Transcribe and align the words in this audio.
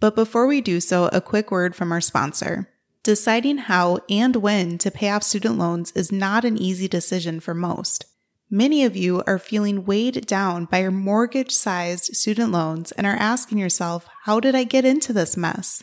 But 0.00 0.14
before 0.14 0.46
we 0.46 0.60
do 0.60 0.80
so, 0.80 1.08
a 1.12 1.20
quick 1.20 1.50
word 1.50 1.74
from 1.74 1.92
our 1.92 2.00
sponsor. 2.00 2.68
Deciding 3.02 3.58
how 3.58 4.00
and 4.08 4.36
when 4.36 4.78
to 4.78 4.90
pay 4.90 5.10
off 5.10 5.22
student 5.22 5.58
loans 5.58 5.92
is 5.92 6.10
not 6.10 6.44
an 6.44 6.56
easy 6.56 6.88
decision 6.88 7.38
for 7.38 7.54
most. 7.54 8.06
Many 8.50 8.84
of 8.84 8.96
you 8.96 9.22
are 9.26 9.38
feeling 9.38 9.84
weighed 9.84 10.26
down 10.26 10.66
by 10.66 10.80
your 10.80 10.90
mortgage 10.90 11.52
sized 11.52 12.14
student 12.14 12.52
loans 12.52 12.92
and 12.92 13.06
are 13.06 13.16
asking 13.16 13.58
yourself, 13.58 14.06
how 14.24 14.40
did 14.40 14.54
I 14.54 14.64
get 14.64 14.84
into 14.84 15.12
this 15.12 15.36
mess? 15.36 15.82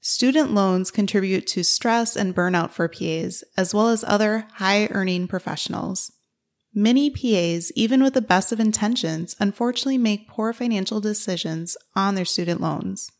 Student 0.00 0.52
loans 0.52 0.90
contribute 0.90 1.46
to 1.48 1.64
stress 1.64 2.16
and 2.16 2.34
burnout 2.34 2.70
for 2.70 2.88
PAs, 2.88 3.42
as 3.56 3.74
well 3.74 3.88
as 3.88 4.04
other 4.04 4.46
high 4.54 4.86
earning 4.92 5.26
professionals. 5.26 6.12
Many 6.72 7.10
PAs, 7.10 7.72
even 7.74 8.02
with 8.02 8.14
the 8.14 8.22
best 8.22 8.52
of 8.52 8.60
intentions, 8.60 9.34
unfortunately 9.40 9.98
make 9.98 10.28
poor 10.28 10.52
financial 10.52 11.00
decisions 11.00 11.76
on 11.94 12.14
their 12.14 12.24
student 12.24 12.60
loans. 12.60 13.10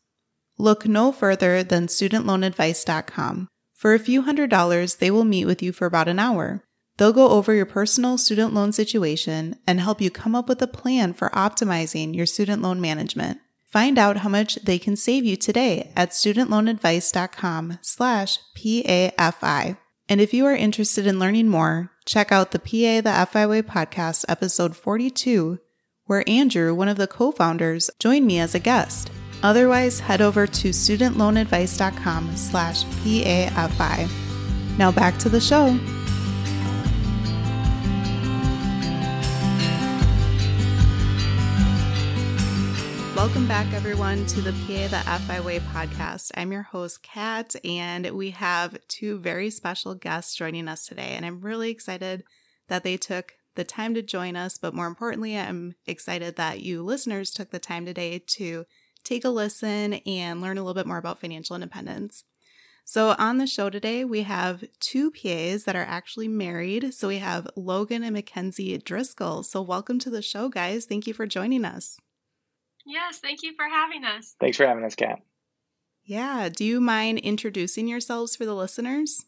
Look 0.57 0.87
no 0.87 1.11
further 1.11 1.63
than 1.63 1.87
studentloanadvice.com. 1.87 3.47
For 3.75 3.93
a 3.93 3.99
few 3.99 4.23
hundred 4.23 4.49
dollars, 4.49 4.95
they 4.95 5.11
will 5.11 5.23
meet 5.23 5.45
with 5.45 5.61
you 5.61 5.71
for 5.71 5.85
about 5.85 6.07
an 6.07 6.17
hour. 6.17 6.63
They'll 6.97 7.13
go 7.13 7.29
over 7.29 7.53
your 7.53 7.67
personal 7.67 8.17
student 8.17 8.53
loan 8.53 8.71
situation 8.71 9.57
and 9.67 9.79
help 9.79 10.01
you 10.01 10.09
come 10.09 10.33
up 10.33 10.49
with 10.49 10.61
a 10.63 10.67
plan 10.67 11.13
for 11.13 11.29
optimizing 11.29 12.15
your 12.15 12.25
student 12.25 12.63
loan 12.63 12.81
management. 12.81 13.39
Find 13.67 13.99
out 13.99 14.17
how 14.17 14.29
much 14.29 14.55
they 14.55 14.79
can 14.79 14.95
save 14.95 15.25
you 15.25 15.35
today 15.35 15.91
at 15.95 16.09
studentloanadvice.com 16.09 17.79
slash 17.81 18.39
PAFI. 18.57 19.77
And 20.09 20.21
if 20.21 20.33
you 20.33 20.45
are 20.45 20.55
interested 20.55 21.05
in 21.05 21.19
learning 21.19 21.49
more, 21.49 21.91
check 22.05 22.31
out 22.31 22.51
the 22.51 22.59
PA 22.59 23.01
the 23.01 23.27
FI 23.29 23.45
Way 23.45 23.61
podcast 23.61 24.25
episode 24.27 24.75
42, 24.75 25.59
where 26.05 26.27
Andrew, 26.27 26.73
one 26.73 26.87
of 26.87 26.97
the 26.97 27.07
co-founders, 27.07 27.91
joined 27.99 28.25
me 28.25 28.39
as 28.39 28.55
a 28.55 28.59
guest. 28.59 29.11
Otherwise, 29.43 29.99
head 29.99 30.21
over 30.21 30.47
to 30.47 30.69
studentloanadvice.com 30.69 32.35
slash 32.35 32.83
PAFI. 32.85 34.09
Now 34.77 34.91
back 34.91 35.17
to 35.19 35.29
the 35.29 35.39
show. 35.39 35.77
Welcome 43.15 43.47
back, 43.47 43.73
everyone, 43.73 44.25
to 44.27 44.41
the 44.41 44.53
PA 44.53 44.87
the 44.87 45.19
FI 45.25 45.39
Way 45.41 45.59
podcast. 45.59 46.31
I'm 46.35 46.51
your 46.51 46.61
host, 46.61 47.03
Kat, 47.03 47.55
and 47.65 48.11
we 48.11 48.29
have 48.29 48.77
two 48.87 49.17
very 49.17 49.49
special 49.49 49.95
guests 49.95 50.35
joining 50.35 50.67
us 50.67 50.85
today. 50.85 51.13
And 51.15 51.25
I'm 51.25 51.41
really 51.41 51.69
excited 51.69 52.23
that 52.67 52.83
they 52.83 52.95
took 52.95 53.33
the 53.55 53.63
time 53.63 53.93
to 53.95 54.01
join 54.01 54.35
us. 54.35 54.57
But 54.57 54.73
more 54.73 54.87
importantly, 54.87 55.37
I'm 55.37 55.75
excited 55.85 56.35
that 56.35 56.61
you 56.61 56.83
listeners 56.83 57.31
took 57.31 57.49
the 57.49 57.59
time 57.59 57.85
today 57.85 58.23
to 58.27 58.65
take 59.03 59.25
a 59.25 59.29
listen 59.29 59.93
and 59.93 60.41
learn 60.41 60.57
a 60.57 60.61
little 60.61 60.73
bit 60.73 60.87
more 60.87 60.97
about 60.97 61.19
financial 61.19 61.55
independence. 61.55 62.23
So, 62.89 63.15
on 63.19 63.37
the 63.37 63.47
show 63.47 63.69
today, 63.69 64.05
we 64.05 64.21
have 64.23 64.63
two 64.79 65.11
PAs 65.11 65.65
that 65.65 65.75
are 65.75 65.83
actually 65.83 66.29
married. 66.29 66.93
So, 66.93 67.09
we 67.09 67.17
have 67.17 67.45
Logan 67.57 68.01
and 68.01 68.13
Mackenzie 68.13 68.77
Driscoll. 68.77 69.43
So, 69.43 69.61
welcome 69.61 69.99
to 69.99 70.09
the 70.09 70.21
show, 70.21 70.47
guys. 70.47 70.85
Thank 70.85 71.05
you 71.05 71.13
for 71.13 71.27
joining 71.27 71.65
us. 71.65 71.99
Yes, 72.85 73.19
thank 73.19 73.43
you 73.43 73.53
for 73.57 73.65
having 73.65 74.05
us. 74.05 74.35
Thanks 74.39 74.55
for 74.55 74.65
having 74.65 74.85
us, 74.85 74.95
Kat. 74.95 75.19
Yeah. 76.05 76.47
Do 76.47 76.63
you 76.63 76.79
mind 76.79 77.19
introducing 77.19 77.89
yourselves 77.89 78.37
for 78.37 78.45
the 78.45 78.55
listeners? 78.55 79.25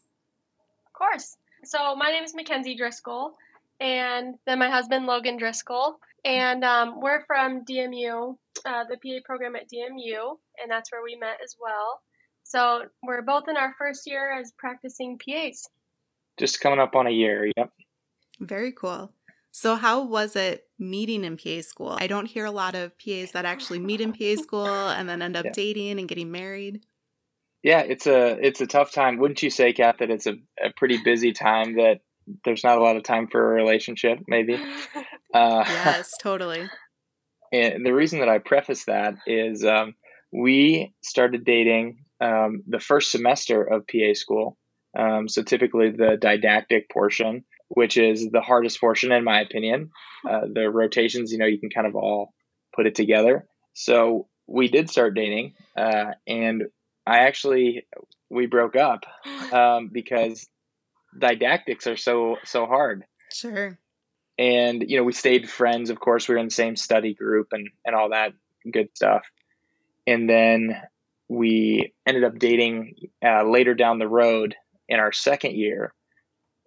Of 0.86 0.94
course. 0.94 1.36
So, 1.64 1.94
my 1.94 2.10
name 2.10 2.24
is 2.24 2.34
Mackenzie 2.34 2.74
Driscoll, 2.76 3.34
and 3.78 4.36
then 4.46 4.58
my 4.58 4.70
husband, 4.70 5.04
Logan 5.04 5.36
Driscoll. 5.36 6.00
And 6.24 6.64
um, 6.64 7.00
we're 7.00 7.24
from 7.26 7.64
DMU, 7.64 8.36
uh, 8.66 8.84
the 8.88 8.96
PA 8.96 9.20
program 9.24 9.56
at 9.56 9.70
DMU, 9.70 10.36
and 10.60 10.70
that's 10.70 10.92
where 10.92 11.02
we 11.02 11.16
met 11.16 11.38
as 11.42 11.56
well. 11.60 12.00
So 12.44 12.82
we're 13.02 13.22
both 13.22 13.44
in 13.48 13.56
our 13.56 13.74
first 13.78 14.02
year 14.06 14.38
as 14.38 14.52
practicing 14.58 15.18
PAs. 15.18 15.68
Just 16.38 16.60
coming 16.60 16.78
up 16.78 16.94
on 16.96 17.06
a 17.06 17.10
year, 17.10 17.50
yep. 17.56 17.70
Very 18.40 18.72
cool. 18.72 19.12
So, 19.52 19.74
how 19.74 20.02
was 20.04 20.36
it 20.36 20.64
meeting 20.78 21.24
in 21.24 21.36
PA 21.36 21.60
school? 21.62 21.96
I 22.00 22.06
don't 22.06 22.26
hear 22.26 22.44
a 22.44 22.50
lot 22.50 22.74
of 22.74 22.92
PAs 22.98 23.32
that 23.32 23.44
actually 23.44 23.80
meet 23.80 24.00
in 24.00 24.12
PA 24.12 24.36
school 24.42 24.66
and 24.66 25.08
then 25.08 25.22
end 25.22 25.36
up 25.36 25.44
yeah. 25.46 25.52
dating 25.52 25.98
and 25.98 26.08
getting 26.08 26.30
married. 26.30 26.84
Yeah, 27.62 27.80
it's 27.80 28.06
a 28.06 28.38
it's 28.40 28.60
a 28.60 28.66
tough 28.66 28.92
time, 28.92 29.18
wouldn't 29.18 29.42
you 29.42 29.50
say, 29.50 29.72
Kat? 29.72 29.96
That 29.98 30.10
it's 30.10 30.26
a, 30.26 30.36
a 30.62 30.70
pretty 30.76 30.98
busy 31.02 31.32
time. 31.32 31.76
That 31.76 32.00
there's 32.44 32.64
not 32.64 32.78
a 32.78 32.82
lot 32.82 32.96
of 32.96 33.02
time 33.02 33.28
for 33.28 33.52
a 33.52 33.54
relationship, 33.54 34.18
maybe. 34.26 34.58
Uh, 35.32 35.62
yes, 35.64 36.10
totally. 36.20 36.68
And 37.52 37.86
the 37.86 37.94
reason 37.94 38.18
that 38.18 38.28
I 38.28 38.38
preface 38.38 38.84
that 38.86 39.14
is 39.28 39.64
um, 39.64 39.94
we 40.32 40.92
started 41.02 41.44
dating 41.44 42.04
um, 42.20 42.62
the 42.66 42.80
first 42.80 43.12
semester 43.12 43.62
of 43.62 43.86
PA 43.86 44.14
school. 44.14 44.58
Um, 44.98 45.28
so 45.28 45.42
typically 45.42 45.90
the 45.90 46.16
didactic 46.20 46.90
portion, 46.90 47.44
which 47.68 47.96
is 47.96 48.28
the 48.30 48.40
hardest 48.40 48.80
portion 48.80 49.12
in 49.12 49.24
my 49.24 49.40
opinion. 49.40 49.90
Uh, 50.28 50.42
the 50.52 50.70
rotations, 50.70 51.32
you 51.32 51.38
know, 51.38 51.46
you 51.46 51.60
can 51.60 51.70
kind 51.70 51.86
of 51.86 51.94
all 51.94 52.34
put 52.74 52.86
it 52.86 52.94
together. 52.94 53.46
So 53.74 54.28
we 54.46 54.68
did 54.68 54.90
start 54.90 55.14
dating, 55.14 55.54
uh, 55.76 56.12
and 56.26 56.64
I 57.06 57.20
actually 57.20 57.86
we 58.30 58.46
broke 58.46 58.76
up 58.76 59.04
um, 59.52 59.90
because 59.92 60.46
didactics 61.18 61.86
are 61.86 61.96
so 61.96 62.36
so 62.44 62.66
hard. 62.66 63.04
Sure. 63.32 63.78
And 64.38 64.84
you 64.88 64.96
know, 64.96 65.04
we 65.04 65.12
stayed 65.12 65.48
friends. 65.50 65.90
Of 65.90 66.00
course, 66.00 66.28
we 66.28 66.34
were 66.34 66.40
in 66.40 66.46
the 66.46 66.52
same 66.52 66.76
study 66.76 67.14
group 67.14 67.48
and 67.52 67.68
and 67.84 67.94
all 67.94 68.10
that 68.10 68.32
good 68.70 68.88
stuff. 68.94 69.22
And 70.06 70.28
then 70.28 70.80
we 71.28 71.92
ended 72.06 72.24
up 72.24 72.38
dating 72.38 72.96
uh, 73.24 73.44
later 73.44 73.74
down 73.74 73.98
the 73.98 74.08
road 74.08 74.56
in 74.88 74.98
our 74.98 75.12
second 75.12 75.54
year, 75.54 75.94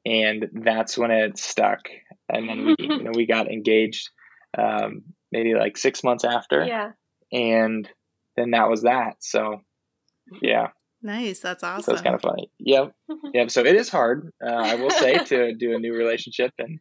and 0.06 0.50
that's 0.54 0.98
when 0.98 1.12
it 1.12 1.38
stuck. 1.38 1.90
And 2.30 2.48
then 2.48 2.66
we 2.66 2.76
you 2.80 3.04
know 3.04 3.12
we 3.14 3.26
got 3.26 3.52
engaged 3.52 4.10
um, 4.58 5.04
maybe 5.32 5.54
like 5.56 5.78
six 5.78 6.04
months 6.04 6.24
after. 6.24 6.64
Yeah. 6.64 6.92
And 7.32 7.90
then 8.38 8.52
that 8.52 8.70
was 8.70 8.84
that. 8.84 9.16
So 9.20 9.62
yeah. 10.42 10.68
Nice. 11.04 11.40
That's 11.40 11.64
awesome. 11.64 11.84
So 11.84 11.92
it's 11.94 12.02
kind 12.02 12.16
of 12.16 12.22
funny. 12.22 12.50
Yep. 12.60 12.94
Yep. 13.34 13.52
So 13.52 13.62
it 13.62 13.76
is 13.76 13.90
hard, 13.90 14.32
uh, 14.46 14.52
I 14.52 14.76
will 14.76 14.92
say, 14.92 15.18
to 15.26 15.54
do 15.56 15.76
a 15.76 15.80
new 15.80 15.94
relationship 15.94 16.52
in 16.60 16.80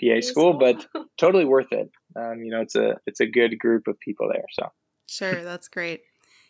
PA 0.00 0.20
school, 0.20 0.54
but 0.54 0.86
totally 1.18 1.44
worth 1.44 1.72
it. 1.72 1.90
Um, 2.16 2.42
you 2.42 2.50
know, 2.50 2.60
it's 2.60 2.74
a 2.74 2.96
it's 3.06 3.20
a 3.20 3.26
good 3.26 3.58
group 3.58 3.86
of 3.86 3.98
people 4.00 4.30
there. 4.32 4.44
So 4.52 4.70
sure, 5.06 5.44
that's 5.44 5.68
great. 5.68 6.02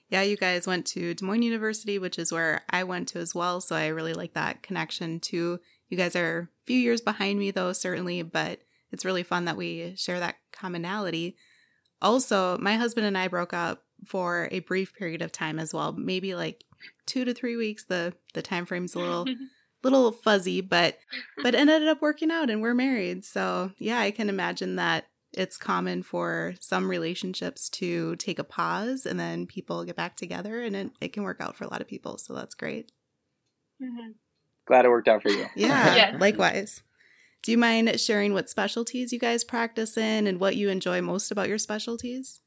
Yeah, 0.09 0.23
you 0.23 0.37
guys 0.37 0.67
went 0.67 0.87
to 0.89 1.15
Des 1.15 1.25
Moines 1.25 1.43
University, 1.43 1.99
which 1.99 2.19
is 2.19 2.33
where 2.33 2.63
I 2.71 2.85
went 2.85 3.09
to 3.09 3.19
as 3.19 3.35
well. 3.35 3.61
So 3.61 3.75
I 3.75 3.89
really 3.89 4.15
like 4.15 4.35
that 4.35 4.63
connection 4.63 5.21
too. 5.21 5.59
You 5.89 5.97
guys 5.97 6.15
are 6.15 6.39
a 6.39 6.67
few 6.67 6.79
years 6.79 7.01
behind 7.01 7.39
me 7.39 7.51
though, 7.51 7.73
certainly, 7.73 8.23
but 8.23 8.61
it's 8.93 9.05
really 9.05 9.23
fun 9.25 9.47
that 9.47 9.57
we 9.57 9.95
share 9.97 10.21
that 10.21 10.37
commonality. 10.53 11.37
Also, 12.03 12.57
my 12.59 12.77
husband 12.77 13.07
and 13.07 13.19
I 13.19 13.29
broke 13.29 13.53
up 13.53 13.85
for 14.07 14.49
a 14.51 14.61
brief 14.61 14.95
period 14.95 15.23
of 15.23 15.33
time 15.33 15.59
as 15.59 15.75
well, 15.75 15.93
maybe 15.93 16.35
like 16.35 16.65
two 17.07 17.25
to 17.25 17.35
three 17.35 17.57
weeks. 17.57 17.85
The 17.85 18.15
the 18.35 18.43
time 18.43 18.67
frame's 18.67 18.95
a 18.95 18.99
little 18.99 19.27
little 19.83 20.13
fuzzy, 20.13 20.61
but 20.61 20.99
but 21.43 21.55
ended 21.55 21.89
up 21.89 22.03
working 22.03 22.31
out 22.31 22.51
and 22.51 22.63
we're 22.63 22.75
married. 22.75 23.25
So 23.25 23.73
yeah, 23.79 23.99
I 23.99 24.11
can 24.11 24.29
imagine 24.29 24.77
that 24.77 25.07
it's 25.33 25.57
common 25.57 26.03
for 26.03 26.55
some 26.61 26.91
relationships 26.91 27.69
to 27.69 28.17
take 28.17 28.39
a 28.39 28.45
pause 28.45 29.07
and 29.07 29.19
then 29.19 29.47
people 29.47 29.85
get 29.85 29.97
back 29.97 30.17
together 30.17 30.61
and 30.61 30.75
it, 30.75 30.91
it 31.01 31.13
can 31.13 31.23
work 31.23 31.41
out 31.41 31.57
for 31.57 31.65
a 31.65 31.69
lot 31.69 31.81
of 31.81 31.87
people. 31.87 32.19
So 32.19 32.35
that's 32.35 32.55
great. 32.55 32.91
Mm-hmm. 33.83 34.11
glad 34.67 34.85
it 34.85 34.91
worked 34.91 35.09
out 35.09 35.23
for 35.23 35.31
you. 35.31 35.47
Yeah, 35.55 35.97
yeah. 36.13 36.17
likewise. 36.19 36.83
Do 37.43 37.51
you 37.51 37.57
mind 37.57 37.99
sharing 37.99 38.35
what 38.35 38.51
specialties 38.51 39.13
you 39.13 39.19
guys 39.19 39.45
practice 39.45 39.97
in 39.97 40.27
and 40.27 40.39
what 40.39 40.57
you 40.57 40.69
enjoy 40.69 41.01
most 41.01 41.31
about 41.31 41.49
your 41.49 41.57
specialties? 41.57 42.41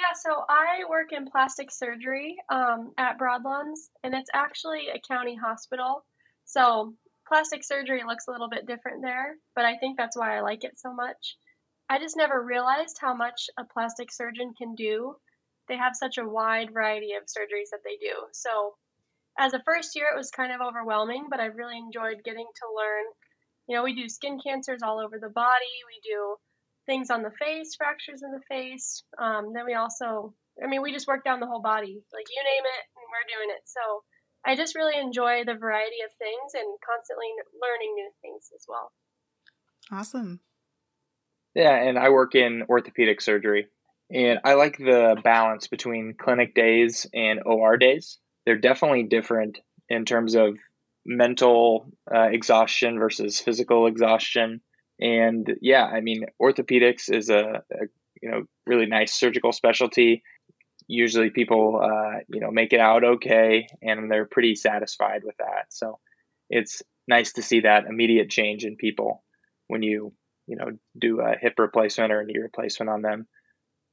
Yeah, 0.00 0.14
so 0.14 0.44
I 0.48 0.88
work 0.88 1.12
in 1.12 1.30
plastic 1.30 1.70
surgery 1.70 2.38
um, 2.48 2.92
at 2.96 3.18
Broadlawns, 3.18 3.90
and 4.02 4.14
it's 4.14 4.30
actually 4.32 4.88
a 4.88 4.98
county 5.06 5.36
hospital. 5.36 6.06
So 6.46 6.94
plastic 7.28 7.62
surgery 7.62 8.02
looks 8.06 8.26
a 8.26 8.30
little 8.30 8.48
bit 8.48 8.66
different 8.66 9.02
there, 9.02 9.36
but 9.54 9.66
I 9.66 9.76
think 9.76 9.98
that's 9.98 10.16
why 10.16 10.38
I 10.38 10.40
like 10.40 10.64
it 10.64 10.78
so 10.78 10.94
much. 10.94 11.36
I 11.90 11.98
just 11.98 12.16
never 12.16 12.42
realized 12.42 12.96
how 12.98 13.14
much 13.14 13.50
a 13.58 13.64
plastic 13.64 14.10
surgeon 14.10 14.54
can 14.56 14.74
do. 14.74 15.16
They 15.68 15.76
have 15.76 15.92
such 15.94 16.16
a 16.16 16.26
wide 16.26 16.72
variety 16.72 17.12
of 17.12 17.24
surgeries 17.24 17.68
that 17.72 17.84
they 17.84 17.98
do. 18.00 18.14
So 18.32 18.76
as 19.38 19.52
a 19.52 19.62
first 19.66 19.94
year, 19.96 20.06
it 20.10 20.16
was 20.16 20.30
kind 20.30 20.50
of 20.50 20.62
overwhelming, 20.62 21.26
but 21.28 21.40
I 21.40 21.46
really 21.46 21.76
enjoyed 21.76 22.24
getting 22.24 22.46
to 22.46 22.74
learn. 22.74 23.04
You 23.68 23.76
know, 23.76 23.84
we 23.84 23.94
do 23.94 24.08
skin 24.08 24.40
cancers 24.42 24.80
all 24.82 24.98
over 24.98 25.18
the 25.18 25.28
body. 25.28 25.74
We 25.86 26.00
do 26.10 26.36
things 26.90 27.10
on 27.10 27.22
the 27.22 27.30
face, 27.30 27.76
fractures 27.76 28.22
in 28.22 28.32
the 28.32 28.42
face. 28.48 29.04
Um, 29.22 29.52
then 29.54 29.64
we 29.64 29.74
also, 29.74 30.34
I 30.62 30.66
mean, 30.66 30.82
we 30.82 30.92
just 30.92 31.06
work 31.06 31.22
down 31.24 31.38
the 31.38 31.46
whole 31.46 31.62
body. 31.62 32.02
Like 32.12 32.26
you 32.26 32.42
name 32.42 32.66
it, 32.66 32.82
and 32.98 33.06
we're 33.06 33.30
doing 33.30 33.54
it. 33.54 33.62
So 33.64 34.02
I 34.44 34.56
just 34.56 34.74
really 34.74 34.98
enjoy 34.98 35.44
the 35.44 35.54
variety 35.54 36.02
of 36.04 36.10
things 36.18 36.50
and 36.54 36.66
constantly 36.82 37.30
learning 37.62 37.94
new 37.94 38.10
things 38.22 38.50
as 38.54 38.64
well. 38.68 38.90
Awesome. 39.92 40.40
Yeah, 41.54 41.74
and 41.74 41.96
I 41.98 42.10
work 42.10 42.34
in 42.34 42.64
orthopedic 42.68 43.20
surgery. 43.20 43.68
And 44.12 44.40
I 44.44 44.54
like 44.54 44.76
the 44.76 45.16
balance 45.22 45.68
between 45.68 46.14
clinic 46.18 46.54
days 46.56 47.06
and 47.14 47.40
OR 47.46 47.76
days 47.76 48.18
they're 48.44 48.58
definitely 48.58 49.04
different 49.04 49.58
in 49.88 50.04
terms 50.04 50.34
of 50.34 50.56
mental 51.04 51.86
uh, 52.12 52.28
exhaustion 52.30 52.98
versus 52.98 53.40
physical 53.40 53.86
exhaustion. 53.86 54.60
And 55.00 55.56
yeah, 55.60 55.84
I 55.84 56.00
mean, 56.00 56.26
orthopedics 56.40 57.12
is 57.12 57.30
a, 57.30 57.62
a 57.72 57.86
you 58.20 58.30
know 58.30 58.42
really 58.66 58.86
nice 58.86 59.14
surgical 59.14 59.52
specialty. 59.52 60.22
Usually, 60.86 61.30
people 61.30 61.80
uh, 61.82 62.20
you 62.28 62.40
know 62.40 62.50
make 62.50 62.72
it 62.72 62.80
out 62.80 63.04
okay, 63.04 63.66
and 63.82 64.10
they're 64.10 64.26
pretty 64.26 64.54
satisfied 64.54 65.22
with 65.24 65.36
that. 65.38 65.66
So 65.70 65.98
it's 66.50 66.82
nice 67.08 67.32
to 67.34 67.42
see 67.42 67.60
that 67.60 67.86
immediate 67.86 68.30
change 68.30 68.64
in 68.64 68.76
people 68.76 69.24
when 69.68 69.82
you 69.82 70.12
you 70.46 70.56
know 70.56 70.72
do 70.98 71.20
a 71.20 71.36
hip 71.40 71.54
replacement 71.58 72.12
or 72.12 72.20
a 72.20 72.26
knee 72.26 72.38
replacement 72.38 72.90
on 72.90 73.02
them. 73.02 73.26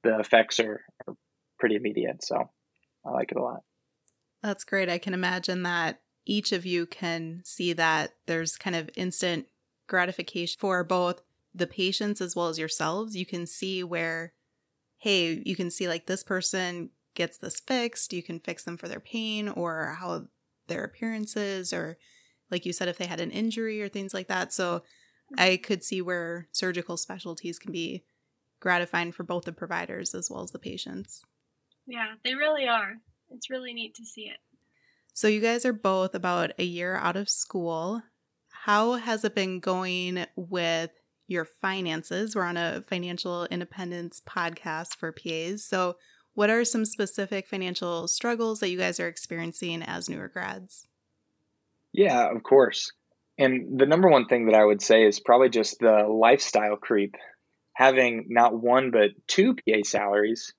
The 0.04 0.20
effects 0.20 0.60
are, 0.60 0.82
are 1.08 1.16
pretty 1.60 1.76
immediate, 1.76 2.24
so 2.24 2.50
I 3.06 3.12
like 3.12 3.32
it 3.32 3.38
a 3.38 3.44
lot. 3.44 3.62
That's 4.44 4.64
great. 4.64 4.90
I 4.90 4.98
can 4.98 5.14
imagine 5.14 5.64
that 5.64 6.02
each 6.26 6.52
of 6.52 6.66
you 6.66 6.86
can 6.86 7.42
see 7.46 7.74
that 7.74 8.12
there's 8.28 8.58
kind 8.58 8.76
of 8.76 8.90
instant 8.96 9.48
gratification 9.88 10.58
for 10.60 10.84
both 10.84 11.22
the 11.54 11.68
patients 11.68 12.22
as 12.22 12.36
well 12.36 12.48
as 12.48 12.60
yourselves. 12.60 13.16
You 13.16 13.26
can 13.26 13.46
see 13.46 13.84
where, 13.84 14.34
hey, 14.98 15.42
you 15.46 15.56
can 15.56 15.72
see 15.72 15.88
like 15.88 16.06
this 16.06 16.24
person 16.24 16.92
gets 17.16 17.38
this 17.38 17.60
fixed. 17.60 18.14
You 18.14 18.22
can 18.22 18.40
fix 18.40 18.64
them 18.64 18.78
for 18.78 18.88
their 18.88 19.00
pain 19.00 19.50
or 19.50 19.98
how 20.00 20.28
their 20.68 20.84
appearance 20.84 21.36
is, 21.36 21.74
or 21.74 21.98
like 22.52 22.66
you 22.66 22.74
said, 22.74 22.88
if 22.88 22.98
they 22.98 23.08
had 23.08 23.20
an 23.20 23.32
injury 23.32 23.82
or 23.82 23.90
things 23.90 24.14
like 24.14 24.28
that. 24.28 24.54
So 24.54 24.84
I 25.38 25.58
could 25.58 25.84
see 25.84 26.02
where 26.02 26.48
surgical 26.52 26.98
specialties 26.98 27.60
can 27.60 27.72
be 27.72 28.04
gratifying 28.60 29.12
for 29.12 29.24
both 29.24 29.46
the 29.46 29.52
providers 29.52 30.14
as 30.14 30.30
well 30.30 30.44
as 30.44 30.52
the 30.52 30.60
patients. 30.60 31.24
Yeah, 31.86 32.14
they 32.24 32.34
really 32.34 32.68
are. 32.68 32.98
It's 33.30 33.50
really 33.50 33.74
neat 33.74 33.96
to 33.96 34.06
see 34.06 34.24
it. 34.24 34.38
So, 35.14 35.28
you 35.28 35.42
guys 35.42 35.66
are 35.66 35.74
both 35.74 36.14
about 36.14 36.52
a 36.60 36.64
year 36.64 36.96
out 36.96 37.16
of 37.16 37.28
school. 37.28 38.04
How 38.68 38.96
has 38.96 39.24
it 39.24 39.34
been 39.34 39.62
going 39.62 40.26
with 40.36 40.92
your 41.30 41.46
finances? 41.46 42.36
We're 42.36 42.44
on 42.44 42.58
a 42.58 42.82
financial 42.82 43.46
independence 43.46 44.22
podcast 44.28 44.98
for 44.98 45.14
PAs. 45.14 45.64
So, 45.64 45.96
what 46.34 46.50
are 46.50 46.66
some 46.66 46.84
specific 46.84 47.48
financial 47.48 48.10
struggles 48.10 48.60
that 48.60 48.70
you 48.70 48.78
guys 48.78 49.00
are 49.00 49.08
experiencing 49.08 49.84
as 49.84 50.10
newer 50.10 50.28
grads? 50.28 50.86
Yeah, 51.94 52.30
of 52.30 52.44
course. 52.44 52.92
And 53.38 53.80
the 53.80 53.86
number 53.86 54.10
one 54.10 54.26
thing 54.26 54.48
that 54.48 54.56
I 54.56 54.66
would 54.66 54.82
say 54.82 55.06
is 55.06 55.22
probably 55.22 55.48
just 55.48 55.80
the 55.80 56.06
lifestyle 56.06 56.76
creep. 56.76 57.16
Having 57.72 58.26
not 58.28 58.54
one, 58.54 58.92
but 58.92 59.12
two 59.28 59.56
PA 59.56 59.84
salaries 59.84 60.52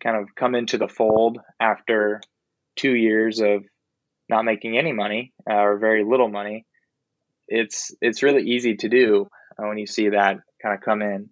kind 0.00 0.18
of 0.18 0.34
come 0.34 0.54
into 0.54 0.76
the 0.76 0.86
fold 0.86 1.38
after 1.58 2.20
two 2.76 2.94
years 2.94 3.40
of 3.40 3.64
not 4.28 4.44
making 4.44 4.76
any 4.76 4.92
money 4.92 5.32
uh, 5.50 5.54
or 5.54 5.78
very 5.78 6.04
little 6.04 6.28
money, 6.28 6.66
it's 7.48 7.94
it's 8.00 8.22
really 8.22 8.42
easy 8.42 8.76
to 8.76 8.88
do 8.88 9.28
uh, 9.58 9.66
when 9.66 9.78
you 9.78 9.86
see 9.86 10.10
that 10.10 10.38
kind 10.62 10.74
of 10.74 10.80
come 10.80 11.02
in. 11.02 11.30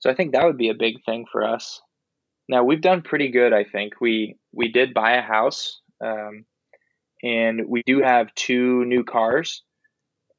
So 0.00 0.10
I 0.10 0.14
think 0.14 0.32
that 0.32 0.44
would 0.44 0.56
be 0.56 0.70
a 0.70 0.74
big 0.74 1.04
thing 1.04 1.26
for 1.30 1.44
us. 1.44 1.80
Now 2.48 2.64
we've 2.64 2.80
done 2.80 3.02
pretty 3.02 3.30
good. 3.30 3.52
I 3.52 3.64
think 3.64 4.00
we 4.00 4.36
we 4.52 4.72
did 4.72 4.94
buy 4.94 5.16
a 5.16 5.22
house, 5.22 5.80
um, 6.04 6.44
and 7.22 7.62
we 7.68 7.82
do 7.86 8.00
have 8.02 8.34
two 8.34 8.84
new 8.86 9.04
cars, 9.04 9.62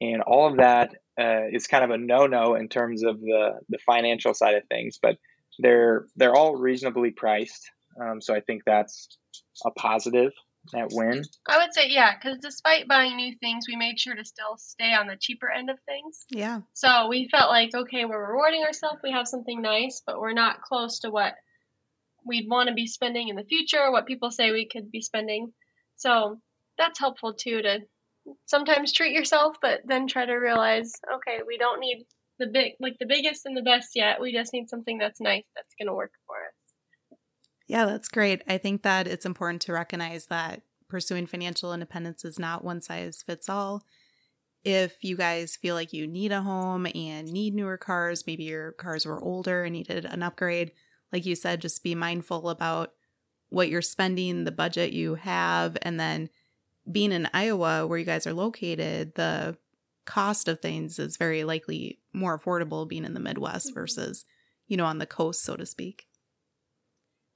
and 0.00 0.22
all 0.22 0.48
of 0.50 0.56
that 0.56 0.94
uh, 1.20 1.46
is 1.52 1.66
kind 1.66 1.84
of 1.84 1.90
a 1.90 1.98
no 1.98 2.26
no 2.26 2.54
in 2.54 2.68
terms 2.68 3.04
of 3.04 3.20
the 3.20 3.60
the 3.68 3.78
financial 3.78 4.34
side 4.34 4.54
of 4.54 4.64
things. 4.68 4.98
But 5.00 5.16
they're 5.58 6.06
they're 6.16 6.34
all 6.34 6.56
reasonably 6.56 7.10
priced, 7.10 7.70
um, 8.00 8.20
so 8.20 8.34
I 8.34 8.40
think 8.40 8.62
that's 8.66 9.16
a 9.64 9.70
positive 9.70 10.32
that 10.72 10.88
win. 10.92 11.22
I 11.48 11.58
would 11.58 11.74
say 11.74 11.88
yeah, 11.88 12.14
because 12.16 12.38
despite 12.38 12.88
buying 12.88 13.16
new 13.16 13.34
things, 13.36 13.66
we 13.68 13.76
made 13.76 13.98
sure 13.98 14.14
to 14.14 14.24
still 14.24 14.56
stay 14.56 14.92
on 14.94 15.06
the 15.06 15.16
cheaper 15.16 15.50
end 15.50 15.70
of 15.70 15.78
things. 15.86 16.24
Yeah. 16.30 16.60
So 16.74 17.08
we 17.08 17.28
felt 17.28 17.50
like 17.50 17.74
okay, 17.74 18.04
we're 18.04 18.30
rewarding 18.30 18.62
ourselves. 18.62 19.00
We 19.02 19.12
have 19.12 19.28
something 19.28 19.60
nice, 19.60 20.02
but 20.06 20.20
we're 20.20 20.32
not 20.32 20.62
close 20.62 21.00
to 21.00 21.10
what 21.10 21.34
we'd 22.24 22.48
want 22.48 22.68
to 22.68 22.74
be 22.74 22.86
spending 22.86 23.28
in 23.28 23.36
the 23.36 23.44
future. 23.44 23.90
What 23.90 24.06
people 24.06 24.30
say 24.30 24.52
we 24.52 24.68
could 24.68 24.90
be 24.90 25.00
spending. 25.00 25.52
So 25.96 26.40
that's 26.78 26.98
helpful 26.98 27.34
too 27.34 27.62
to 27.62 27.80
sometimes 28.46 28.92
treat 28.92 29.12
yourself, 29.12 29.56
but 29.60 29.80
then 29.84 30.06
try 30.06 30.26
to 30.26 30.34
realize 30.34 30.92
okay, 31.16 31.40
we 31.46 31.58
don't 31.58 31.80
need 31.80 32.06
the 32.38 32.46
big 32.46 32.72
like 32.80 32.96
the 32.98 33.06
biggest 33.06 33.46
and 33.46 33.56
the 33.56 33.62
best 33.62 33.90
yet. 33.94 34.20
We 34.20 34.32
just 34.32 34.52
need 34.52 34.68
something 34.68 34.98
that's 34.98 35.20
nice 35.20 35.44
that's 35.54 35.74
going 35.78 35.88
to 35.88 35.94
work 35.94 36.12
for 36.26 36.36
us. 36.36 36.39
Yeah, 37.70 37.86
that's 37.86 38.08
great. 38.08 38.42
I 38.48 38.58
think 38.58 38.82
that 38.82 39.06
it's 39.06 39.24
important 39.24 39.62
to 39.62 39.72
recognize 39.72 40.26
that 40.26 40.62
pursuing 40.88 41.28
financial 41.28 41.72
independence 41.72 42.24
is 42.24 42.36
not 42.36 42.64
one 42.64 42.80
size 42.80 43.22
fits 43.24 43.48
all. 43.48 43.84
If 44.64 45.04
you 45.04 45.16
guys 45.16 45.54
feel 45.54 45.76
like 45.76 45.92
you 45.92 46.08
need 46.08 46.32
a 46.32 46.42
home 46.42 46.88
and 46.92 47.32
need 47.32 47.54
newer 47.54 47.76
cars, 47.76 48.26
maybe 48.26 48.42
your 48.42 48.72
cars 48.72 49.06
were 49.06 49.22
older 49.22 49.62
and 49.62 49.74
needed 49.74 50.04
an 50.04 50.24
upgrade, 50.24 50.72
like 51.12 51.24
you 51.24 51.36
said, 51.36 51.60
just 51.60 51.84
be 51.84 51.94
mindful 51.94 52.48
about 52.48 52.92
what 53.50 53.68
you're 53.68 53.82
spending, 53.82 54.42
the 54.42 54.50
budget 54.50 54.92
you 54.92 55.14
have, 55.14 55.78
and 55.82 56.00
then 56.00 56.28
being 56.90 57.12
in 57.12 57.30
Iowa 57.32 57.86
where 57.86 58.00
you 58.00 58.04
guys 58.04 58.26
are 58.26 58.34
located, 58.34 59.14
the 59.14 59.56
cost 60.06 60.48
of 60.48 60.58
things 60.58 60.98
is 60.98 61.16
very 61.16 61.44
likely 61.44 62.00
more 62.12 62.36
affordable 62.36 62.88
being 62.88 63.04
in 63.04 63.14
the 63.14 63.20
Midwest 63.20 63.68
mm-hmm. 63.68 63.78
versus, 63.78 64.24
you 64.66 64.76
know, 64.76 64.86
on 64.86 64.98
the 64.98 65.06
coast, 65.06 65.44
so 65.44 65.54
to 65.54 65.64
speak. 65.64 66.08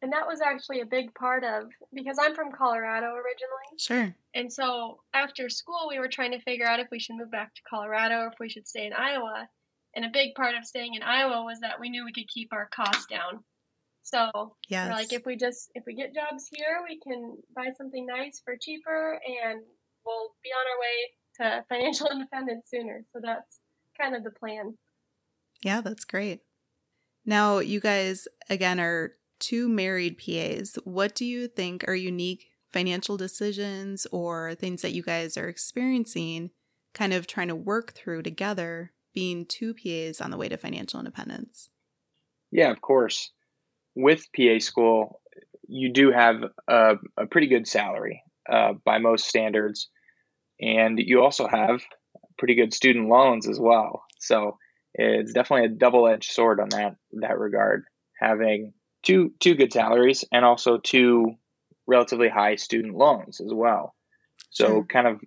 And 0.05 0.13
that 0.13 0.27
was 0.29 0.43
actually 0.43 0.83
a 0.83 0.85
big 0.87 1.15
part 1.15 1.45
of 1.45 1.71
because 1.95 2.19
I'm 2.21 2.35
from 2.35 2.53
Colorado 2.53 3.07
originally. 3.07 3.79
Sure. 3.79 4.15
And 4.35 4.53
so 4.53 4.99
after 5.15 5.49
school, 5.49 5.87
we 5.89 5.99
were 5.99 6.09
trying 6.09 6.33
to 6.33 6.43
figure 6.43 6.67
out 6.67 6.79
if 6.79 6.89
we 6.93 6.99
should 6.99 7.17
move 7.17 7.31
back 7.31 7.55
to 7.55 7.63
Colorado 7.71 8.17
or 8.17 8.27
if 8.27 8.35
we 8.39 8.51
should 8.51 8.69
stay 8.69 8.85
in 8.85 8.93
Iowa. 8.93 9.49
And 9.97 10.05
a 10.05 10.11
big 10.13 10.35
part 10.35 10.57
of 10.57 10.67
staying 10.67 10.93
in 10.93 11.03
Iowa 11.03 11.43
was 11.43 11.61
that 11.61 11.81
we 11.81 11.89
knew 11.89 12.05
we 12.05 12.13
could 12.13 12.29
keep 12.29 12.53
our 12.53 12.69
costs 12.69 13.07
down. 13.07 13.43
So 14.03 14.55
yes. 14.69 14.91
we're 14.91 14.95
like, 14.95 15.15
if 15.15 15.25
we 15.25 15.37
just 15.37 15.71
if 15.75 15.85
we 15.87 15.95
get 15.95 16.15
jobs 16.15 16.51
here, 16.53 16.85
we 16.87 17.01
can 17.01 17.39
buy 17.57 17.71
something 17.75 18.05
nice 18.05 18.43
for 18.45 18.59
cheaper, 18.61 19.19
and 19.27 19.63
we'll 20.05 20.35
be 20.43 20.51
on 20.51 20.67
our 20.69 21.49
way 21.57 21.63
to 21.63 21.65
financial 21.75 22.11
independence 22.13 22.67
sooner. 22.69 23.07
So 23.15 23.21
that's 23.23 23.59
kind 23.99 24.15
of 24.15 24.23
the 24.23 24.33
plan. 24.33 24.77
Yeah, 25.63 25.81
that's 25.81 26.05
great. 26.05 26.41
Now, 27.25 27.61
you 27.61 27.81
guys, 27.81 28.29
again, 28.51 28.79
are 28.81 29.15
two 29.45 29.69
married 29.69 30.19
PAs. 30.19 30.79
What 30.85 31.15
do 31.15 31.25
you 31.25 31.49
think 31.49 31.87
are 31.87 31.95
unique 31.95 32.47
financial 32.73 33.17
decisions 33.17 34.07
or 34.11 34.55
things 34.55 34.83
that 34.83 34.93
you 34.93 35.03
guys 35.03 35.37
are 35.37 35.49
experiencing, 35.49 36.51
kind 36.95 37.13
of 37.13 37.27
trying 37.27 37.49
to 37.49 37.55
work 37.55 37.93
through 37.93 38.23
together, 38.23 38.93
being 39.13 39.45
two 39.47 39.75
PAs 39.75 40.21
on 40.21 40.31
the 40.31 40.37
way 40.37 40.49
to 40.49 40.57
financial 40.57 40.99
independence? 40.99 41.69
Yeah, 42.51 42.71
of 42.71 42.81
course. 42.81 43.31
With 43.95 44.27
PA 44.35 44.59
school, 44.61 45.21
you 45.69 45.93
do 45.93 46.11
have 46.11 46.37
a, 46.67 46.97
a 47.17 47.27
pretty 47.27 47.49
good 47.49 47.69
salary 47.69 48.23
uh, 48.51 48.73
by 48.85 48.99
most 48.99 49.27
standards 49.27 49.89
and 50.61 50.99
you 50.99 51.23
also 51.23 51.47
have 51.47 51.83
pretty 52.39 52.55
good 52.55 52.73
student 52.73 53.09
loans 53.09 53.49
as 53.49 53.59
well. 53.59 54.05
So 54.19 54.59
it's 54.95 55.33
definitely 55.33 55.67
a 55.67 55.77
double-edged 55.77 56.31
sword 56.31 56.61
on 56.61 56.69
that 56.71 56.97
that 57.21 57.39
regard. 57.39 57.85
Having 58.19 58.73
two 59.05 59.33
two 59.39 59.55
good 59.55 59.73
salaries 59.73 60.25
and 60.33 60.45
also 60.45 60.79
two 60.79 61.35
relatively 61.87 62.29
high 62.29 62.57
student 62.57 62.97
loans 62.97 63.41
as 63.41 63.53
well. 63.53 63.95
So 64.51 64.67
sure. 64.67 64.85
kind 64.85 65.07
of 65.07 65.21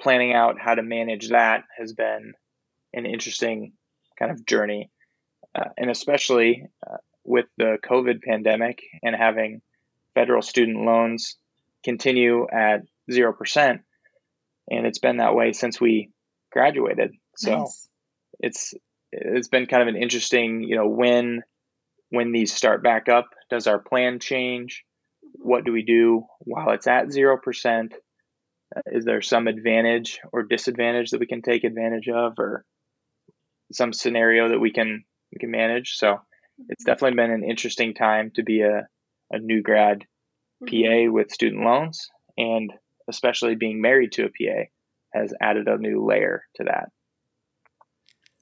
planning 0.00 0.32
out 0.32 0.56
how 0.60 0.74
to 0.74 0.82
manage 0.82 1.28
that 1.28 1.64
has 1.76 1.92
been 1.92 2.34
an 2.92 3.06
interesting 3.06 3.72
kind 4.18 4.30
of 4.30 4.46
journey. 4.46 4.90
Uh, 5.54 5.70
and 5.76 5.90
especially 5.90 6.66
uh, 6.86 6.98
with 7.24 7.46
the 7.56 7.78
COVID 7.84 8.22
pandemic 8.22 8.80
and 9.02 9.14
having 9.14 9.60
federal 10.14 10.42
student 10.42 10.84
loans 10.84 11.36
continue 11.84 12.46
at 12.50 12.82
0%. 13.10 13.80
And 14.70 14.86
it's 14.86 14.98
been 14.98 15.18
that 15.18 15.34
way 15.34 15.52
since 15.52 15.80
we 15.80 16.10
graduated. 16.52 17.12
So 17.36 17.58
nice. 17.60 17.88
it's 18.40 18.74
it's 19.10 19.48
been 19.48 19.66
kind 19.66 19.82
of 19.82 19.88
an 19.88 19.96
interesting, 19.96 20.62
you 20.62 20.76
know, 20.76 20.86
when 20.86 21.42
when 22.10 22.32
these 22.32 22.52
start 22.52 22.82
back 22.82 23.08
up, 23.08 23.26
does 23.50 23.66
our 23.66 23.78
plan 23.78 24.18
change? 24.18 24.84
What 25.34 25.64
do 25.64 25.72
we 25.72 25.82
do 25.82 26.24
while 26.40 26.70
it's 26.70 26.86
at 26.86 27.06
0%? 27.06 27.92
Uh, 28.76 28.80
is 28.86 29.04
there 29.04 29.22
some 29.22 29.46
advantage 29.46 30.20
or 30.32 30.42
disadvantage 30.42 31.10
that 31.10 31.20
we 31.20 31.26
can 31.26 31.42
take 31.42 31.64
advantage 31.64 32.08
of 32.08 32.34
or 32.38 32.64
some 33.72 33.92
scenario 33.92 34.50
that 34.50 34.58
we 34.58 34.72
can 34.72 35.04
we 35.32 35.38
can 35.38 35.50
manage? 35.50 35.96
So 35.96 36.18
it's 36.68 36.84
mm-hmm. 36.84 36.90
definitely 36.90 37.16
been 37.16 37.30
an 37.30 37.48
interesting 37.48 37.94
time 37.94 38.30
to 38.34 38.42
be 38.42 38.62
a, 38.62 38.86
a 39.30 39.38
new 39.38 39.62
grad 39.62 40.04
PA 40.66 40.72
mm-hmm. 40.72 41.12
with 41.12 41.30
student 41.30 41.64
loans 41.64 42.08
and 42.36 42.72
especially 43.08 43.54
being 43.54 43.80
married 43.80 44.12
to 44.12 44.24
a 44.24 44.28
PA 44.28 44.64
has 45.14 45.32
added 45.40 45.68
a 45.68 45.78
new 45.78 46.04
layer 46.04 46.42
to 46.56 46.64
that. 46.64 46.90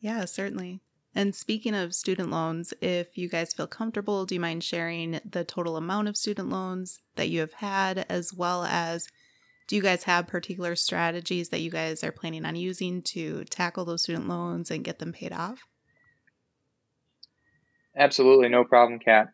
Yeah, 0.00 0.25
certainly. 0.25 0.80
And 1.16 1.35
speaking 1.35 1.75
of 1.75 1.94
student 1.94 2.30
loans, 2.30 2.75
if 2.82 3.16
you 3.16 3.30
guys 3.30 3.54
feel 3.54 3.66
comfortable, 3.66 4.26
do 4.26 4.35
you 4.35 4.40
mind 4.40 4.62
sharing 4.62 5.18
the 5.25 5.44
total 5.44 5.78
amount 5.78 6.08
of 6.08 6.16
student 6.16 6.50
loans 6.50 7.00
that 7.14 7.30
you 7.30 7.40
have 7.40 7.54
had, 7.54 8.04
as 8.11 8.35
well 8.35 8.64
as 8.64 9.08
do 9.66 9.76
you 9.76 9.82
guys 9.82 10.04
have 10.04 10.26
particular 10.26 10.76
strategies 10.76 11.49
that 11.49 11.62
you 11.62 11.70
guys 11.70 12.04
are 12.04 12.12
planning 12.12 12.44
on 12.44 12.54
using 12.54 13.00
to 13.02 13.44
tackle 13.44 13.87
those 13.87 14.02
student 14.02 14.28
loans 14.28 14.70
and 14.70 14.85
get 14.85 14.99
them 14.99 15.14
paid 15.14 15.32
off? 15.32 15.66
Absolutely, 17.96 18.50
no 18.50 18.64
problem, 18.64 18.99
Kat. 18.99 19.28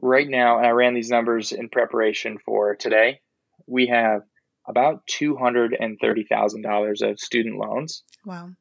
Right 0.00 0.26
now, 0.26 0.56
and 0.56 0.66
I 0.66 0.70
ran 0.70 0.94
these 0.94 1.10
numbers 1.10 1.52
in 1.52 1.68
preparation 1.68 2.38
for 2.38 2.74
today, 2.74 3.20
we 3.66 3.88
have 3.88 4.22
about 4.66 5.06
$230,000 5.08 7.10
of 7.10 7.20
student 7.20 7.58
loans. 7.58 8.02
Wow. 8.24 8.52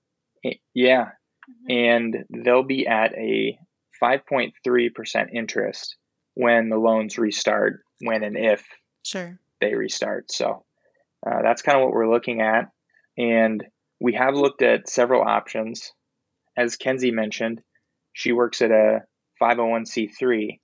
Eh, 0.43 0.55
yeah, 0.73 1.11
mm-hmm. 1.49 1.71
and 1.71 2.43
they'll 2.43 2.63
be 2.63 2.87
at 2.87 3.13
a 3.13 3.57
5.3% 4.01 4.53
interest 5.33 5.95
when 6.35 6.69
the 6.69 6.77
loans 6.77 7.17
restart, 7.17 7.81
when 8.01 8.23
and 8.23 8.37
if 8.37 8.63
sure. 9.03 9.39
they 9.59 9.73
restart. 9.73 10.31
So 10.31 10.63
uh, 11.25 11.41
that's 11.43 11.61
kind 11.61 11.77
of 11.77 11.83
what 11.83 11.93
we're 11.93 12.11
looking 12.11 12.41
at. 12.41 12.71
And 13.17 13.65
we 13.99 14.13
have 14.13 14.35
looked 14.35 14.61
at 14.61 14.89
several 14.89 15.21
options. 15.21 15.91
As 16.55 16.77
Kenzie 16.77 17.11
mentioned, 17.11 17.61
she 18.13 18.31
works 18.31 18.61
at 18.61 18.71
a 18.71 19.01
501c3, 19.41 20.59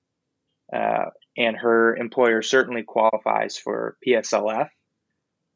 uh, 0.73 1.05
and 1.37 1.57
her 1.57 1.95
employer 1.95 2.41
certainly 2.41 2.83
qualifies 2.83 3.57
for 3.57 3.97
PSLF. 4.05 4.69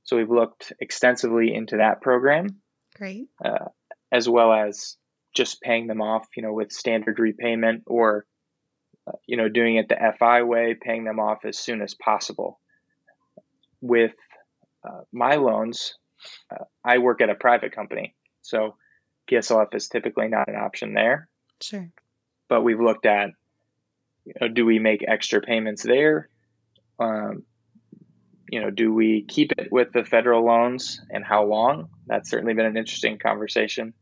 So 0.03 0.17
we've 0.17 0.29
looked 0.29 0.73
extensively 0.79 1.53
into 1.53 1.77
that 1.77 2.01
program. 2.01 2.61
Great. 2.95 3.27
Uh, 3.43 3.65
as 4.11 4.27
well 4.27 4.51
as 4.51 4.97
just 5.35 5.61
paying 5.61 5.87
them 5.87 6.01
off, 6.01 6.27
you 6.35 6.43
know, 6.43 6.53
with 6.53 6.71
standard 6.71 7.19
repayment 7.19 7.83
or, 7.87 8.25
uh, 9.07 9.17
you 9.25 9.37
know, 9.37 9.49
doing 9.49 9.75
it 9.75 9.89
the 9.89 10.13
FI 10.17 10.43
way, 10.43 10.75
paying 10.79 11.03
them 11.03 11.19
off 11.19 11.45
as 11.45 11.57
soon 11.57 11.81
as 11.81 11.93
possible. 11.93 12.59
With 13.81 14.13
uh, 14.87 15.01
my 15.11 15.35
loans, 15.35 15.95
uh, 16.51 16.65
I 16.83 16.97
work 16.97 17.21
at 17.21 17.29
a 17.29 17.35
private 17.35 17.73
company, 17.73 18.15
so 18.41 18.75
PSLF 19.31 19.73
is 19.73 19.87
typically 19.87 20.27
not 20.27 20.47
an 20.47 20.55
option 20.55 20.93
there. 20.93 21.29
Sure. 21.61 21.89
But 22.47 22.63
we've 22.63 22.79
looked 22.79 23.05
at, 23.05 23.29
you 24.25 24.33
know, 24.41 24.47
do 24.47 24.65
we 24.65 24.79
make 24.79 25.05
extra 25.07 25.41
payments 25.41 25.83
there? 25.83 26.29
Um, 26.99 27.43
you 28.51 28.59
know, 28.59 28.71
do 28.71 28.91
we 28.91 29.25
keep 29.27 29.51
it 29.57 29.71
with 29.71 29.91
the 29.93 30.03
federal 30.03 30.43
loans 30.43 30.99
and 31.11 31.23
how 31.23 31.45
long? 31.45 31.89
That's 32.07 32.29
certainly 32.29 32.55
been 32.55 32.65
an 32.65 32.77
interesting 32.77 33.19
conversation 33.19 33.93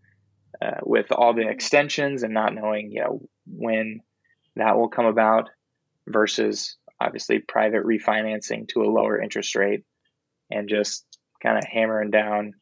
uh, 0.61 0.79
with 0.83 1.11
all 1.11 1.33
the 1.33 1.47
extensions 1.47 2.23
and 2.23 2.33
not 2.33 2.53
knowing, 2.53 2.91
you 2.91 3.01
know, 3.01 3.21
when 3.45 4.01
that 4.55 4.77
will 4.77 4.89
come 4.89 5.05
about 5.05 5.49
versus 6.07 6.77
obviously 6.99 7.39
private 7.39 7.83
refinancing 7.83 8.67
to 8.69 8.81
a 8.81 8.89
lower 8.91 9.21
interest 9.21 9.55
rate 9.55 9.83
and 10.49 10.69
just 10.69 11.05
kind 11.43 11.57
of 11.57 11.63
hammering 11.65 12.09
down 12.09 12.53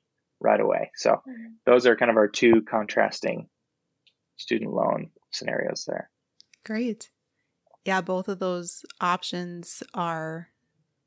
right 0.41 0.59
away. 0.59 0.91
So 0.95 1.11
mm-hmm. 1.11 1.53
those 1.65 1.85
are 1.85 1.95
kind 1.95 2.11
of 2.11 2.17
our 2.17 2.27
two 2.27 2.63
contrasting 2.69 3.47
student 4.37 4.73
loan 4.73 5.11
scenarios 5.31 5.85
there. 5.87 6.09
Great. 6.65 7.09
Yeah, 7.85 8.01
both 8.01 8.27
of 8.27 8.39
those 8.39 8.83
options 8.99 9.83
are 9.93 10.49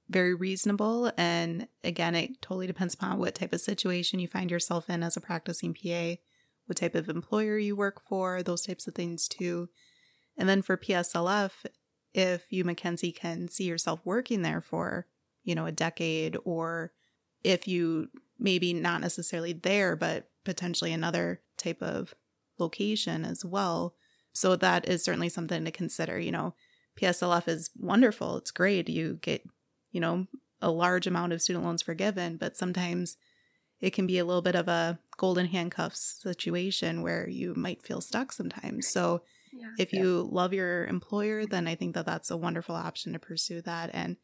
very 0.09 0.35
reasonable. 0.35 1.13
And 1.17 1.69
again, 1.85 2.15
it 2.15 2.41
totally 2.41 2.67
depends 2.67 2.95
upon 2.95 3.19
what 3.19 3.35
type 3.35 3.53
of 3.53 3.61
situation 3.61 4.21
you 4.21 4.29
find 4.29 4.51
yourself 4.51 4.89
in 4.89 5.03
as 5.03 5.17
a 5.17 5.21
practicing 5.21 5.75
PA, 5.75 6.15
what 6.69 6.77
type 6.77 6.95
of 6.95 7.09
employer 7.09 7.59
you 7.59 7.75
work 7.75 8.01
for, 8.01 8.43
those 8.43 8.63
types 8.67 8.87
of 8.87 8.95
things 8.95 9.29
too. 9.29 9.69
And 10.37 10.49
then 10.49 10.63
for 10.63 10.77
PSLF, 10.77 11.51
if 12.15 12.47
you, 12.51 12.65
Mackenzie, 12.65 13.13
can 13.13 13.49
see 13.49 13.65
yourself 13.65 14.01
working 14.05 14.43
there 14.43 14.61
for, 14.61 15.07
you 15.43 15.55
know, 15.55 15.67
a 15.67 15.73
decade, 15.73 16.37
or 16.45 16.93
if 17.43 17.67
you 17.67 18.09
maybe 18.39 18.73
not 18.73 19.01
necessarily 19.01 19.53
there, 19.53 19.97
but 19.97 20.31
potentially 20.45 20.93
another 20.93 21.41
type 21.57 21.83
of 21.83 22.15
location 22.59 23.25
as 23.25 23.45
well. 23.45 23.95
So 24.33 24.57
that 24.57 24.89
is 24.89 25.05
certainly 25.05 25.29
something 25.29 25.65
to 25.65 25.71
consider. 25.71 26.19
You 26.19 26.33
know, 26.33 26.55
PSLF 27.01 27.49
is 27.49 27.71
wonderful. 27.77 28.37
It's 28.37 28.51
great. 28.51 28.89
You 28.89 29.19
get 29.21 29.43
you 29.93 30.01
know, 30.01 30.27
a 30.61 30.71
large 30.71 31.07
amount 31.07 31.33
of 31.33 31.43
student 31.43 31.65
loans 31.65 31.83
forgiven, 31.83 32.37
but 32.37 32.57
sometimes 32.57 33.17
it 33.81 33.93
can 33.93 34.07
be 34.07 34.19
a 34.19 34.25
little 34.25 34.43
bit 34.43 34.55
of 34.55 34.69
a 34.69 34.99
golden 35.17 35.47
handcuffs 35.47 36.21
situation 36.23 37.03
where 37.03 37.29
you 37.29 37.55
might 37.55 37.83
feel 37.83 38.01
stuck 38.01 38.33
sometimes. 38.33 38.89
So 38.89 39.23
yeah. 39.53 39.71
if 39.79 39.93
yeah. 39.93 40.01
you 40.01 40.29
love 40.31 40.53
your 40.53 40.87
employer, 40.87 41.47
then 41.47 41.67
I 41.67 41.75
think 41.75 41.95
that 41.95 42.07
that's 42.07 42.31
a 42.31 42.37
wonderful 42.37 42.75
option 42.75 43.13
to 43.13 43.19
pursue 43.19 43.61
that 43.63 43.91
and 43.93 44.17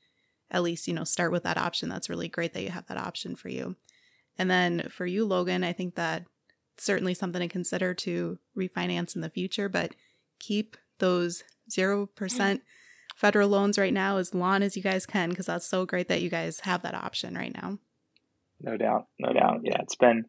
at 0.51 0.63
least, 0.63 0.87
you 0.87 0.95
know, 0.95 1.05
start 1.05 1.33
with 1.33 1.45
that 1.45 1.59
option. 1.59 1.89
That's 1.89 2.11
really 2.11 2.29
great 2.29 2.53
that 2.53 2.63
you 2.63 2.71
have 2.71 2.87
that 2.87 2.99
option 2.99 3.35
for 3.37 3.49
you. 3.49 3.77
And 4.39 4.51
then 4.51 4.89
for 4.91 5.07
you, 5.07 5.25
Logan, 5.25 5.65
I 5.65 5.73
think 5.73 5.95
that 5.95 6.25
certainly 6.77 7.15
something 7.15 7.41
to 7.41 7.49
consider 7.49 7.95
to 7.95 8.39
refinance 8.57 9.15
in 9.15 9.21
the 9.21 9.31
future, 9.31 9.69
but 9.69 9.95
keep 10.39 10.77
those 10.99 11.45
0% 11.71 12.61
federal 13.17 13.49
loans 13.49 13.79
right 13.79 13.93
now 13.93 14.17
as 14.17 14.35
long 14.35 14.63
as 14.63 14.77
you 14.77 14.83
guys 14.83 15.07
can 15.07 15.31
because 15.31 15.47
that's 15.47 15.67
so 15.67 15.87
great 15.87 16.09
that 16.09 16.23
you 16.23 16.29
guys 16.29 16.61
have 16.61 16.83
that 16.83 16.95
option 16.95 17.35
right 17.35 17.55
now. 17.55 17.79
No 18.61 18.77
doubt. 18.77 19.07
No 19.19 19.33
doubt. 19.33 19.61
Yeah, 19.63 19.81
it's 19.81 19.97
been 19.97 20.25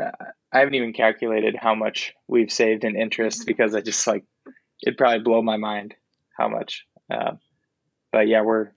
I 0.00 0.58
haven't 0.58 0.74
even 0.74 0.92
calculated 0.92 1.56
how 1.56 1.74
much 1.74 2.14
we've 2.26 2.50
saved 2.50 2.84
in 2.84 2.96
interest 2.96 3.46
because 3.46 3.74
I 3.74 3.80
just 3.80 4.06
like 4.06 4.24
it'd 4.82 4.98
probably 4.98 5.20
blow 5.20 5.42
my 5.42 5.56
mind 5.56 5.94
how 6.36 6.48
much. 6.48 6.86
Uh, 7.10 7.32
but 8.10 8.28
yeah, 8.28 8.42
we're 8.42 8.70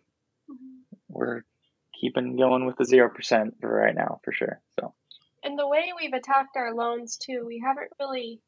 we're 1.07 1.43
keeping 1.99 2.35
going 2.35 2.65
with 2.65 2.77
the 2.77 2.85
zero 2.85 3.09
percent 3.09 3.55
for 3.61 3.69
right 3.69 3.95
now 3.95 4.19
for 4.23 4.33
sure. 4.33 4.61
So. 4.79 4.93
And 5.43 5.59
the 5.59 5.67
way 5.67 5.93
we've 5.97 6.13
attacked 6.13 6.57
our 6.57 6.73
loans 6.73 7.17
too, 7.17 7.43
we 7.45 7.61
haven't 7.63 7.91
really 7.99 8.41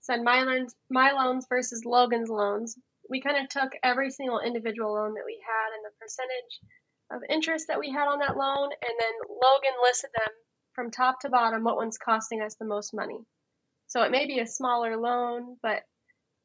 said 0.00 0.22
my 0.22 0.42
loans, 0.42 0.74
my 0.88 1.12
loans 1.12 1.46
versus 1.48 1.84
Logan's 1.84 2.30
loans 2.30 2.76
we 3.08 3.20
kind 3.20 3.36
of 3.42 3.48
took 3.48 3.72
every 3.82 4.10
single 4.10 4.40
individual 4.40 4.94
loan 4.94 5.14
that 5.14 5.26
we 5.26 5.38
had 5.42 5.74
and 5.74 5.84
the 5.84 5.94
percentage 6.00 6.60
of 7.10 7.22
interest 7.28 7.66
that 7.68 7.78
we 7.78 7.90
had 7.90 8.08
on 8.08 8.18
that 8.20 8.36
loan, 8.36 8.64
and 8.64 8.94
then 8.98 9.14
Logan 9.28 9.78
listed 9.82 10.10
them 10.16 10.32
from 10.74 10.90
top 10.90 11.20
to 11.20 11.28
bottom 11.28 11.64
what 11.64 11.76
one's 11.76 11.98
costing 11.98 12.42
us 12.42 12.56
the 12.58 12.66
most 12.66 12.94
money. 12.94 13.18
So 13.86 14.02
it 14.02 14.10
may 14.10 14.26
be 14.26 14.40
a 14.40 14.46
smaller 14.46 14.96
loan, 14.96 15.56
but 15.62 15.82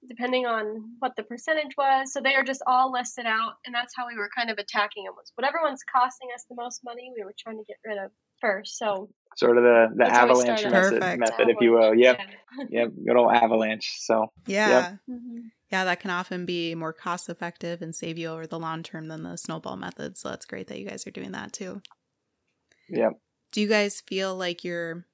depending 0.08 0.46
on 0.46 0.96
what 1.00 1.14
the 1.16 1.24
percentage 1.24 1.76
was, 1.78 2.14
so 2.14 2.22
they 2.22 2.36
are 2.36 2.44
just 2.44 2.62
all 2.66 2.92
listed 2.92 3.26
out, 3.26 3.54
and 3.66 3.74
that's 3.74 3.94
how 3.96 4.08
we 4.08 4.16
were 4.16 4.30
kind 4.36 4.50
of 4.50 4.58
attacking 4.58 5.06
them. 5.06 5.14
Was 5.16 5.32
whatever 5.36 5.60
one's 5.64 5.84
costing 5.84 6.30
us 6.34 6.46
the 6.50 6.56
most 6.56 6.82
money, 6.84 7.12
we 7.16 7.24
were 7.24 7.34
trying 7.38 7.58
to 7.58 7.66
get 7.68 7.78
rid 7.86 7.98
of 7.98 8.12
first. 8.40 8.78
So 8.78 9.10
sort 9.38 9.58
of 9.58 9.64
the 9.64 9.88
the 9.96 10.06
avalanche 10.06 10.64
method, 10.64 11.20
method 11.20 11.50
if 11.50 11.58
you 11.62 11.72
will. 11.72 11.96
Yep, 11.96 12.20
yeah. 12.60 12.66
yep, 12.70 12.92
good 13.06 13.18
old 13.18 13.34
avalanche. 13.34 13.98
So 14.00 14.32
yeah. 14.46 14.70
Yep. 14.70 15.00
Mm-hmm 15.10 15.48
yeah, 15.72 15.86
that 15.86 16.02
can 16.02 16.12
often 16.12 16.46
be 16.46 16.76
more 16.76 16.92
cost 16.92 17.30
effective 17.30 17.82
and 17.82 17.96
save 17.96 18.18
you 18.18 18.28
over 18.28 18.46
the 18.46 18.60
long 18.60 18.84
term 18.84 19.08
than 19.08 19.24
the 19.24 19.38
snowball 19.38 19.78
method. 19.78 20.18
So 20.18 20.30
that's 20.30 20.46
great 20.46 20.68
that 20.68 20.80
you 20.80 20.88
guys 20.88 21.08
are 21.08 21.12
doing 21.12 21.32
that 21.32 21.54
too. 21.54 21.82
Yep. 22.90 23.14
Do 23.54 23.62
you 23.62 23.68
guys 23.68 24.02
feel 24.02 24.36
like 24.36 24.64
you're 24.64 25.06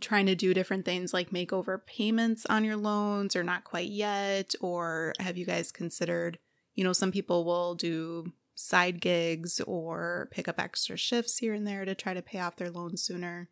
trying 0.00 0.26
to 0.26 0.34
do 0.34 0.52
different 0.52 0.84
things 0.84 1.14
like 1.14 1.32
make 1.32 1.52
over 1.52 1.78
payments 1.86 2.44
on 2.46 2.64
your 2.64 2.76
loans 2.76 3.34
or 3.34 3.42
not 3.42 3.64
quite 3.64 3.88
yet? 3.88 4.54
Or 4.60 5.14
have 5.18 5.38
you 5.38 5.46
guys 5.46 5.72
considered, 5.72 6.38
you 6.74 6.84
know, 6.84 6.92
some 6.92 7.12
people 7.12 7.44
will 7.44 7.74
do 7.74 8.32
side 8.54 9.00
gigs 9.00 9.60
or 9.60 10.28
pick 10.30 10.46
up 10.46 10.60
extra 10.60 10.98
shifts 10.98 11.38
here 11.38 11.54
and 11.54 11.66
there 11.66 11.86
to 11.86 11.94
try 11.94 12.12
to 12.12 12.22
pay 12.22 12.40
off 12.40 12.56
their 12.56 12.70
loans 12.70 13.02
sooner? 13.02 13.48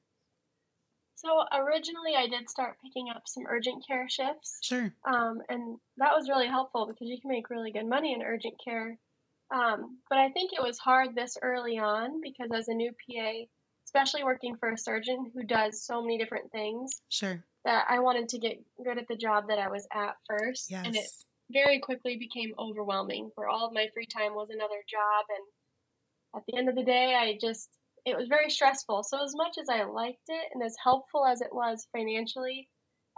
So 1.16 1.28
originally, 1.52 2.14
I 2.16 2.26
did 2.28 2.50
start 2.50 2.76
picking 2.84 3.08
up 3.08 3.22
some 3.26 3.44
urgent 3.48 3.86
care 3.86 4.08
shifts. 4.08 4.58
Sure. 4.62 4.92
Um, 5.06 5.40
and 5.48 5.78
that 5.98 6.12
was 6.14 6.28
really 6.28 6.48
helpful 6.48 6.86
because 6.86 7.08
you 7.08 7.20
can 7.20 7.30
make 7.30 7.50
really 7.50 7.72
good 7.72 7.86
money 7.86 8.12
in 8.14 8.22
urgent 8.22 8.54
care. 8.62 8.98
Um, 9.54 9.98
but 10.10 10.18
I 10.18 10.30
think 10.30 10.52
it 10.52 10.62
was 10.62 10.78
hard 10.78 11.14
this 11.14 11.36
early 11.40 11.78
on 11.78 12.20
because 12.22 12.50
as 12.52 12.68
a 12.68 12.74
new 12.74 12.90
PA, 12.90 13.32
especially 13.86 14.24
working 14.24 14.56
for 14.56 14.70
a 14.70 14.78
surgeon 14.78 15.30
who 15.34 15.44
does 15.44 15.84
so 15.84 16.00
many 16.02 16.18
different 16.18 16.50
things, 16.50 16.90
Sure. 17.10 17.44
that 17.64 17.84
I 17.88 18.00
wanted 18.00 18.28
to 18.30 18.38
get 18.38 18.58
good 18.82 18.98
at 18.98 19.06
the 19.08 19.16
job 19.16 19.48
that 19.48 19.58
I 19.58 19.68
was 19.68 19.86
at 19.92 20.16
first. 20.28 20.70
Yes. 20.70 20.86
And 20.86 20.96
it 20.96 21.06
very 21.52 21.78
quickly 21.78 22.16
became 22.16 22.54
overwhelming 22.58 23.30
where 23.36 23.48
all 23.48 23.66
of 23.66 23.72
my 23.72 23.86
free 23.94 24.06
time 24.06 24.34
was 24.34 24.48
another 24.50 24.82
job. 24.88 25.26
And 25.28 26.40
at 26.40 26.42
the 26.48 26.56
end 26.58 26.68
of 26.68 26.74
the 26.74 26.82
day, 26.84 27.14
I 27.14 27.38
just, 27.40 27.68
it 28.04 28.16
was 28.16 28.28
very 28.28 28.50
stressful. 28.50 29.02
So, 29.02 29.22
as 29.24 29.34
much 29.34 29.56
as 29.60 29.68
I 29.68 29.84
liked 29.84 30.28
it 30.28 30.50
and 30.52 30.62
as 30.62 30.76
helpful 30.82 31.26
as 31.26 31.40
it 31.40 31.52
was 31.52 31.86
financially, 31.92 32.68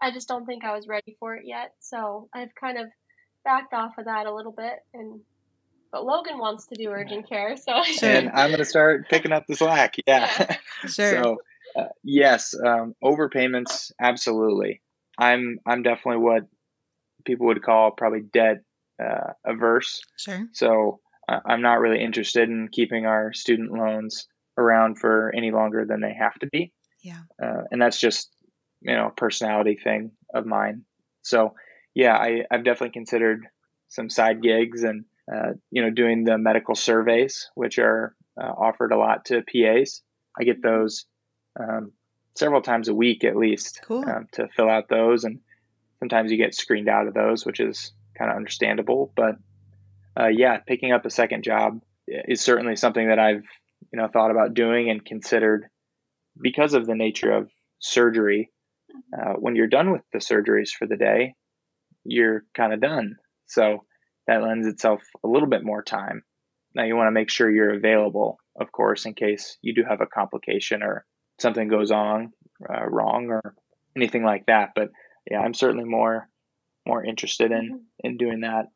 I 0.00 0.10
just 0.10 0.28
don't 0.28 0.46
think 0.46 0.64
I 0.64 0.74
was 0.74 0.86
ready 0.86 1.16
for 1.18 1.34
it 1.34 1.44
yet. 1.46 1.72
So, 1.80 2.28
I've 2.34 2.54
kind 2.54 2.78
of 2.78 2.86
backed 3.44 3.74
off 3.74 3.98
of 3.98 4.04
that 4.04 4.26
a 4.26 4.34
little 4.34 4.52
bit. 4.52 4.78
And, 4.94 5.20
but 5.92 6.04
Logan 6.04 6.38
wants 6.38 6.66
to 6.68 6.74
do 6.74 6.90
urgent 6.90 7.28
care. 7.28 7.56
So, 7.56 7.82
And 8.02 8.30
I'm 8.30 8.50
going 8.50 8.58
to 8.58 8.64
start 8.64 9.08
picking 9.08 9.32
up 9.32 9.46
the 9.48 9.56
slack. 9.56 9.96
Yeah. 10.06 10.56
Sure. 10.86 11.22
So, 11.22 11.36
uh, 11.74 11.88
yes, 12.04 12.54
um, 12.54 12.94
overpayments, 13.02 13.92
absolutely. 13.98 14.82
I'm 15.18 15.58
I'm 15.66 15.82
definitely 15.82 16.22
what 16.22 16.42
people 17.24 17.46
would 17.46 17.62
call 17.62 17.92
probably 17.92 18.20
debt 18.20 18.62
uh, 19.02 19.32
averse. 19.44 20.02
sure. 20.18 20.46
So 20.52 21.00
uh, 21.28 21.40
I'm 21.46 21.62
not 21.62 21.80
really 21.80 22.02
interested 22.02 22.50
in 22.50 22.68
keeping 22.70 23.06
our 23.06 23.32
student 23.32 23.72
loans 23.72 24.28
around 24.58 24.98
for 24.98 25.32
any 25.36 25.50
longer 25.50 25.84
than 25.84 26.00
they 26.00 26.14
have 26.14 26.34
to 26.40 26.46
be. 26.46 26.72
Yeah. 27.02 27.20
Uh, 27.42 27.62
and 27.70 27.80
that's 27.80 28.00
just 28.00 28.30
you 28.80 28.94
know 28.94 29.08
a 29.08 29.10
personality 29.10 29.78
thing 29.82 30.12
of 30.34 30.46
mine. 30.46 30.84
So 31.22 31.54
yeah, 31.94 32.14
I, 32.16 32.44
I've 32.50 32.64
definitely 32.64 32.92
considered 32.92 33.46
some 33.88 34.10
side 34.10 34.42
gigs 34.42 34.82
and 34.82 35.04
uh, 35.32 35.52
you 35.70 35.82
know 35.82 35.90
doing 35.90 36.24
the 36.24 36.38
medical 36.38 36.74
surveys, 36.74 37.50
which 37.54 37.78
are 37.78 38.14
uh, 38.40 38.52
offered 38.56 38.92
a 38.92 38.98
lot 38.98 39.24
to 39.26 39.42
PAs. 39.42 40.02
I 40.38 40.44
get 40.44 40.62
those 40.62 41.06
um, 41.58 41.92
several 42.34 42.60
times 42.60 42.88
a 42.88 42.94
week 42.94 43.24
at 43.24 43.36
least 43.36 43.80
Cool. 43.84 44.08
um, 44.08 44.28
to 44.32 44.48
fill 44.54 44.68
out 44.68 44.88
those, 44.88 45.24
and 45.24 45.40
sometimes 45.98 46.30
you 46.30 46.36
get 46.36 46.54
screened 46.54 46.88
out 46.88 47.06
of 47.06 47.14
those, 47.14 47.46
which 47.46 47.60
is 47.60 47.92
kind 48.16 48.30
of 48.30 48.36
understandable. 48.36 49.12
But 49.16 49.36
uh, 50.18 50.28
yeah, 50.28 50.58
picking 50.58 50.92
up 50.92 51.06
a 51.06 51.10
second 51.10 51.44
job 51.44 51.80
is 52.06 52.40
certainly 52.40 52.76
something 52.76 53.08
that 53.08 53.18
I've 53.18 53.44
you 53.92 54.00
know 54.00 54.08
thought 54.08 54.30
about 54.30 54.54
doing 54.54 54.90
and 54.90 55.04
considered 55.04 55.66
because 56.40 56.74
of 56.74 56.86
the 56.86 56.94
nature 56.94 57.32
of 57.32 57.50
surgery. 57.78 58.50
Uh, 59.12 59.34
when 59.34 59.56
you're 59.56 59.66
done 59.66 59.90
with 59.92 60.02
the 60.12 60.18
surgeries 60.18 60.70
for 60.70 60.86
the 60.86 60.96
day, 60.96 61.34
you're 62.04 62.44
kind 62.54 62.72
of 62.72 62.80
done. 62.80 63.16
So 63.46 63.84
that 64.26 64.42
lends 64.42 64.66
itself 64.66 65.02
a 65.24 65.28
little 65.28 65.48
bit 65.48 65.64
more 65.64 65.82
time. 65.82 66.22
Now 66.74 66.84
you 66.84 66.96
want 66.96 67.08
to 67.08 67.12
make 67.12 67.30
sure 67.30 67.50
you're 67.50 67.74
available, 67.74 68.38
of 68.60 68.72
course, 68.72 69.06
in 69.06 69.14
case 69.14 69.58
you 69.62 69.74
do 69.74 69.82
have 69.88 70.00
a 70.00 70.06
complication 70.06 70.82
or 70.82 71.04
something 71.38 71.68
goes 71.68 71.90
on 71.90 72.32
uh, 72.68 72.86
wrong 72.86 73.28
or 73.28 73.54
anything 73.96 74.24
like 74.24 74.46
that. 74.46 74.70
But 74.74 74.88
yeah, 75.30 75.40
I'm 75.40 75.54
certainly 75.54 75.84
more 75.84 76.28
more 76.86 77.04
interested 77.04 77.50
in 77.50 77.82
in 78.00 78.16
doing 78.16 78.40
that 78.40 78.66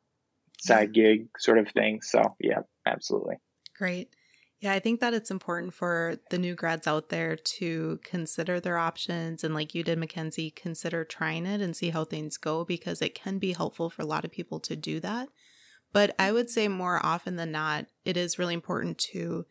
side 0.61 0.93
gig 0.93 1.29
sort 1.39 1.59
of 1.59 1.69
thing. 1.69 2.01
So 2.03 2.37
yeah, 2.41 2.61
absolutely. 2.87 3.37
Great. 3.77 4.09
Yeah, 4.61 4.75
I 4.75 4.79
think 4.79 5.01
that 5.01 5.15
it's 5.15 5.31
important 5.31 5.73
for 5.73 6.17
the 6.29 6.39
new 6.39 6.55
grads 6.55 6.87
out 6.87 7.09
there 7.09 7.35
to 7.35 7.99
consider 8.05 8.61
their 8.61 8.77
options 8.77 9.43
and, 9.43 9.55
like 9.55 9.75
you 9.75 9.83
did, 9.83 9.99
Mackenzie, 9.99 10.51
consider 10.51 11.03
trying 11.03 11.47
it 11.47 11.63
and 11.63 11.75
see 11.75 11.89
how 11.89 12.05
things 12.05 12.37
go 12.37 12.67
because 12.67 13.01
it 13.01 13.15
can 13.15 13.39
be 13.39 13.55
helpful 13.55 13.89
for 13.89 14.03
a 14.03 14.07
lot 14.07 14.27
of 14.27 14.31
people 14.31 14.61
to 14.61 14.77
do 14.77 15.01
that. 15.01 15.31
But 15.95 16.15
I 16.19 16.31
would 16.31 16.51
say 16.51 16.69
more 16.69 17.05
often 17.05 17.37
than 17.37 17.51
not, 17.51 17.87
it 18.05 18.19
is 18.19 18.39
really 18.39 18.53
important 18.53 18.99
to 19.13 19.47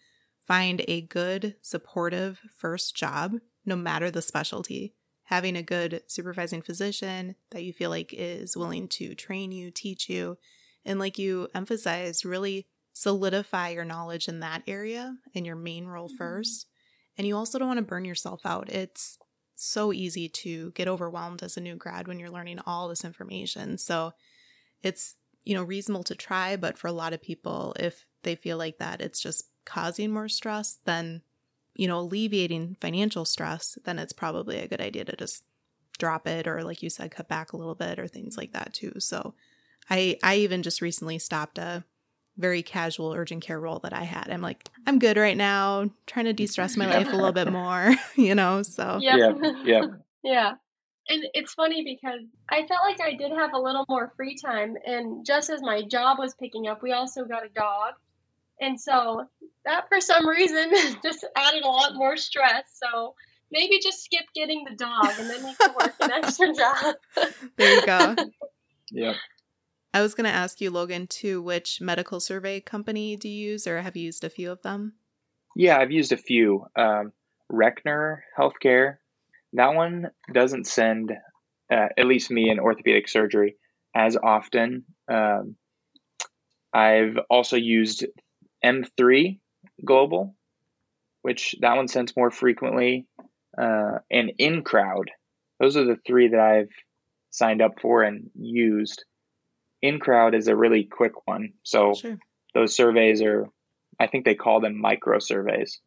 find 0.46 0.84
a 0.88 1.02
good, 1.02 1.56
supportive 1.62 2.40
first 2.56 2.96
job, 2.96 3.34
no 3.66 3.76
matter 3.76 4.12
the 4.12 4.22
specialty. 4.22 4.94
Having 5.24 5.58
a 5.58 5.64
good 5.64 6.04
supervising 6.08 6.62
physician 6.62 7.36
that 7.50 7.64
you 7.64 7.74
feel 7.74 7.90
like 7.90 8.14
is 8.14 8.56
willing 8.56 8.88
to 8.90 9.16
train 9.16 9.52
you, 9.52 9.72
teach 9.72 10.08
you, 10.08 10.38
and 10.86 11.00
like 11.00 11.18
you 11.18 11.48
emphasized, 11.54 12.26
really 12.26 12.68
solidify 13.00 13.70
your 13.70 13.86
knowledge 13.86 14.28
in 14.28 14.42
that 14.42 14.62
area 14.68 15.18
in 15.34 15.46
your 15.46 15.56
main 15.56 15.86
role 15.86 16.10
Mhm. 16.10 16.18
first. 16.18 16.68
And 17.18 17.26
you 17.26 17.36
also 17.38 17.58
don't 17.58 17.70
want 17.70 17.78
to 17.78 17.86
burn 17.86 18.04
yourself 18.04 18.46
out. 18.46 18.70
It's 18.70 19.18
so 19.56 19.94
easy 19.94 20.28
to 20.30 20.72
get 20.72 20.88
overwhelmed 20.88 21.42
as 21.42 21.56
a 21.56 21.62
new 21.62 21.76
grad 21.76 22.08
when 22.08 22.20
you're 22.20 22.30
learning 22.30 22.60
all 22.66 22.90
this 22.90 23.06
information. 23.06 23.78
So 23.78 24.14
it's, 24.84 25.16
you 25.46 25.56
know, 25.56 25.64
reasonable 25.64 26.04
to 26.06 26.16
try, 26.16 26.58
but 26.58 26.78
for 26.78 26.88
a 26.88 26.94
lot 26.94 27.14
of 27.14 27.22
people, 27.22 27.76
if 27.80 28.08
they 28.24 28.36
feel 28.36 28.58
like 28.58 28.78
that 28.80 29.02
it's 29.02 29.22
just 29.22 29.50
causing 29.66 30.12
more 30.12 30.30
stress, 30.30 30.80
then, 30.86 31.22
you 31.76 31.88
know, 31.88 32.00
alleviating 32.00 32.76
financial 32.82 33.26
stress, 33.26 33.78
then 33.86 34.00
it's 34.00 34.14
probably 34.14 34.58
a 34.60 34.68
good 34.68 34.82
idea 34.82 35.06
to 35.06 35.16
just 35.16 35.44
drop 35.98 36.28
it 36.28 36.48
or 36.48 36.64
like 36.64 36.82
you 36.84 36.90
said 36.90 37.12
cut 37.12 37.28
back 37.28 37.54
a 37.54 37.58
little 37.58 37.76
bit 37.76 38.00
or 38.00 38.08
things 38.08 38.38
like 38.38 38.54
that 38.54 38.74
too. 38.74 38.94
So 39.00 39.36
I 39.90 40.18
I 40.24 40.38
even 40.38 40.64
just 40.64 40.82
recently 40.82 41.20
stopped 41.20 41.58
a 41.58 41.84
very 42.40 42.64
casual 42.64 43.14
urgent 43.14 43.44
care 43.44 43.60
role 43.60 43.80
that 43.80 43.94
I 43.94 44.04
had. 44.04 44.30
I'm 44.30 44.42
like, 44.42 44.70
I'm 44.88 44.98
good 44.98 45.18
right 45.18 45.38
now, 45.38 45.90
trying 46.08 46.26
to 46.26 46.34
de-stress 46.34 46.78
my 46.78 46.88
life 46.88 47.12
a 47.12 47.16
little 47.16 47.34
bit 47.34 47.52
more, 47.52 47.94
you 48.16 48.34
know. 48.34 48.64
So 48.64 49.00
Yep. 49.02 49.38
Yeah, 49.42 49.52
yeah. 49.64 49.82
Yeah. 50.24 50.52
And 51.08 51.24
it's 51.34 51.54
funny 51.54 51.84
because 51.84 52.20
I 52.50 52.68
felt 52.68 52.82
like 52.84 53.00
I 53.02 53.16
did 53.16 53.32
have 53.32 53.54
a 53.54 53.58
little 53.58 53.86
more 53.88 54.12
free 54.18 54.36
time. 54.36 54.76
And 54.86 55.26
just 55.26 55.50
as 55.50 55.62
my 55.62 55.82
job 55.82 56.20
was 56.20 56.36
picking 56.36 56.68
up, 56.68 56.84
we 56.84 56.92
also 56.92 57.24
got 57.24 57.46
a 57.46 57.50
dog. 57.50 57.94
And 58.62 58.80
so 58.80 59.26
that, 59.66 59.88
for 59.88 60.02
some 60.02 60.28
reason, 60.28 60.72
just 61.04 61.26
added 61.38 61.64
a 61.64 61.68
lot 61.68 61.96
more 61.96 62.18
stress. 62.18 62.64
So 62.74 63.16
maybe 63.50 63.80
just 63.82 64.04
skip 64.04 64.26
getting 64.36 64.66
the 64.70 64.76
dog 64.76 65.14
and 65.18 65.30
then 65.30 65.48
you 65.48 65.56
can 65.60 65.74
work 65.80 65.96
an 66.02 66.12
extra 66.12 66.54
job. 66.54 66.96
there 67.56 67.76
you 67.76 67.86
go. 67.86 68.16
Yeah. 68.92 69.14
I 69.94 70.02
was 70.02 70.14
going 70.14 70.30
to 70.30 70.36
ask 70.36 70.62
you, 70.62 70.70
Logan, 70.70 71.08
too, 71.08 71.42
which 71.42 71.82
medical 71.82 72.20
survey 72.20 72.60
company 72.60 73.16
do 73.16 73.28
you 73.28 73.52
use, 73.52 73.66
or 73.66 73.82
have 73.82 73.98
you 73.98 74.04
used 74.04 74.24
a 74.24 74.30
few 74.30 74.52
of 74.52 74.62
them? 74.62 74.94
Yeah, 75.56 75.78
I've 75.78 75.92
used 75.92 76.12
a 76.12 76.18
few. 76.18 76.66
Um, 76.76 77.12
Reckner 77.52 78.20
Healthcare. 78.38 78.98
That 79.54 79.74
one 79.74 80.12
doesn't 80.32 80.68
send, 80.68 81.12
uh, 81.72 81.88
at 81.98 82.06
least 82.06 82.30
me 82.30 82.52
in 82.52 82.60
orthopedic 82.60 83.08
surgery, 83.08 83.56
as 83.96 84.16
often. 84.16 84.86
Um, 85.08 85.56
I've 86.72 87.18
also 87.30 87.56
used 87.56 88.06
M3 88.64 89.40
Global, 89.84 90.36
which 91.24 91.56
that 91.62 91.76
one 91.76 91.88
sends 91.88 92.16
more 92.16 92.30
frequently, 92.30 93.08
uh, 93.58 94.00
and 94.12 94.34
InCrowd. 94.40 95.06
Those 95.60 95.78
are 95.78 95.86
the 95.86 95.98
three 96.06 96.28
that 96.28 96.40
I've 96.40 96.72
signed 97.32 97.64
up 97.64 97.80
for 97.82 98.04
and 98.04 98.30
used. 98.36 99.04
InCrowd 99.84 100.36
is 100.36 100.48
a 100.48 100.56
really 100.56 100.84
quick 100.84 101.28
one, 101.28 101.54
so 101.64 101.94
Sure. 101.94 102.18
those 102.54 102.76
surveys 102.76 103.22
are 103.22 103.48
i 104.00 104.08
think 104.08 104.26
they 104.26 104.36
call 104.36 104.60
them 104.62 104.80
micro 104.80 105.20
surveys 105.20 105.82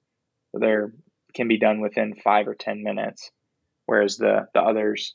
they're 0.55 0.93
can 1.35 1.49
be 1.49 1.59
done 1.59 1.81
within 1.81 2.15
five 2.15 2.47
or 2.47 2.55
ten 2.55 2.83
minutes 2.83 3.31
whereas 3.87 4.17
the 4.19 4.47
the 4.55 4.61
others 4.61 5.15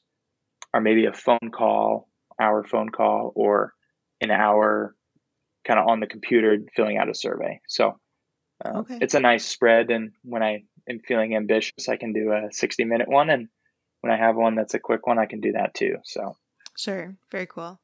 are 0.73 0.81
maybe 0.81 1.05
a 1.05 1.13
phone 1.13 1.51
call 1.51 2.07
hour 2.41 2.63
phone 2.63 2.89
call 2.89 3.31
or 3.35 3.73
an 4.19 4.31
hour 4.31 4.95
kind 5.63 5.79
of 5.79 5.87
on 5.87 5.99
the 5.99 6.07
computer 6.07 6.57
filling 6.75 6.97
out 6.97 7.09
a 7.09 7.13
survey 7.13 7.61
so 7.67 7.99
uh, 8.65 8.79
Okay. 8.79 8.97
it's 8.99 9.13
a 9.13 9.19
nice 9.19 9.45
spread 9.45 9.91
and 9.91 10.11
when 10.23 10.41
i 10.43 10.63
am 10.89 10.99
feeling 10.99 11.35
ambitious 11.35 11.87
i 11.87 11.97
can 11.97 12.13
do 12.13 12.31
a 12.31 12.51
60 12.51 12.83
minute 12.85 13.07
one 13.07 13.29
and 13.29 13.47
when 14.01 14.11
i 14.11 14.17
have 14.17 14.35
one 14.35 14.55
that's 14.55 14.73
a 14.73 14.79
quick 14.79 15.05
one 15.05 15.19
i 15.19 15.25
can 15.27 15.39
do 15.39 15.51
that 15.53 15.73
too 15.73 15.97
so 16.03 16.35
Sure. 16.77 17.15
Very 17.31 17.47
cool. 17.47 17.79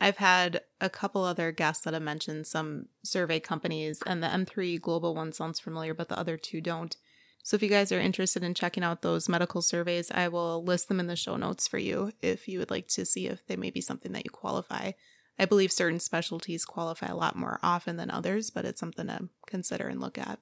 I've 0.00 0.18
had 0.18 0.62
a 0.80 0.90
couple 0.90 1.24
other 1.24 1.52
guests 1.52 1.84
that 1.84 1.94
have 1.94 2.02
mentioned 2.02 2.46
some 2.46 2.86
survey 3.02 3.40
companies, 3.40 4.02
and 4.06 4.22
the 4.22 4.28
M3 4.28 4.80
Global 4.80 5.14
one 5.14 5.32
sounds 5.32 5.60
familiar, 5.60 5.94
but 5.94 6.08
the 6.08 6.18
other 6.18 6.36
two 6.36 6.60
don't. 6.60 6.96
So 7.42 7.56
if 7.56 7.62
you 7.62 7.68
guys 7.68 7.92
are 7.92 8.00
interested 8.00 8.42
in 8.42 8.54
checking 8.54 8.82
out 8.82 9.02
those 9.02 9.28
medical 9.28 9.60
surveys, 9.60 10.10
I 10.10 10.28
will 10.28 10.64
list 10.64 10.88
them 10.88 10.98
in 10.98 11.08
the 11.08 11.14
show 11.14 11.36
notes 11.36 11.68
for 11.68 11.78
you 11.78 12.12
if 12.22 12.48
you 12.48 12.58
would 12.58 12.70
like 12.70 12.88
to 12.88 13.04
see 13.04 13.26
if 13.26 13.46
they 13.46 13.56
may 13.56 13.70
be 13.70 13.82
something 13.82 14.12
that 14.12 14.24
you 14.24 14.30
qualify. 14.30 14.92
I 15.38 15.44
believe 15.44 15.70
certain 15.70 16.00
specialties 16.00 16.64
qualify 16.64 17.08
a 17.08 17.16
lot 17.16 17.36
more 17.36 17.58
often 17.62 17.96
than 17.96 18.10
others, 18.10 18.50
but 18.50 18.64
it's 18.64 18.80
something 18.80 19.08
to 19.08 19.28
consider 19.46 19.88
and 19.88 20.00
look 20.00 20.16
at. 20.16 20.38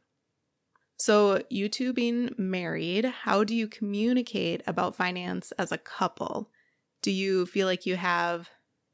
So, 0.97 1.43
you 1.51 1.69
two 1.69 1.93
being 1.93 2.33
married, 2.39 3.05
how 3.05 3.43
do 3.43 3.57
you 3.57 3.67
communicate 3.67 4.63
about 4.67 4.95
finance 4.95 5.51
as 5.53 5.73
a 5.73 5.79
couple? 5.79 6.51
Do 7.01 7.11
you 7.11 7.47
feel 7.47 7.67
like 7.67 7.87
you 7.87 7.97
have 7.97 8.49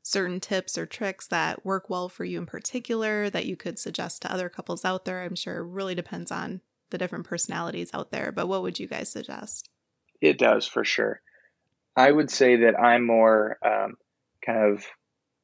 certain 0.09 0.41
tips 0.41 0.79
or 0.79 0.87
tricks 0.87 1.27
that 1.27 1.65
work 1.67 1.91
well 1.91 2.09
for 2.09 2.25
you 2.25 2.39
in 2.39 2.47
particular 2.47 3.29
that 3.29 3.47
you 3.47 3.57
could 3.57 3.79
suggest 3.79 4.23
to 4.23 4.33
other 4.33 4.49
couples 4.49 4.85
out 4.85 5.05
there? 5.05 5.23
I'm 5.23 5.35
sure 5.35 5.59
it 5.59 5.69
really 5.69 5.95
depends 5.95 6.31
on 6.31 6.63
the 6.91 6.99
different 6.99 7.27
personalities 7.27 7.91
out 7.93 8.11
there, 8.11 8.33
but 8.33 8.49
what 8.49 8.63
would 8.63 8.79
you 8.79 8.87
guys 8.87 9.13
suggest? 9.13 9.69
It 10.21 10.39
does 10.39 10.67
for 10.67 10.85
sure. 10.85 11.21
I 11.95 12.11
would 12.11 12.31
say 12.31 12.57
that 12.57 12.81
I'm 12.81 13.07
more 13.07 13.59
um, 13.65 13.97
kind 14.45 14.73
of 14.73 14.85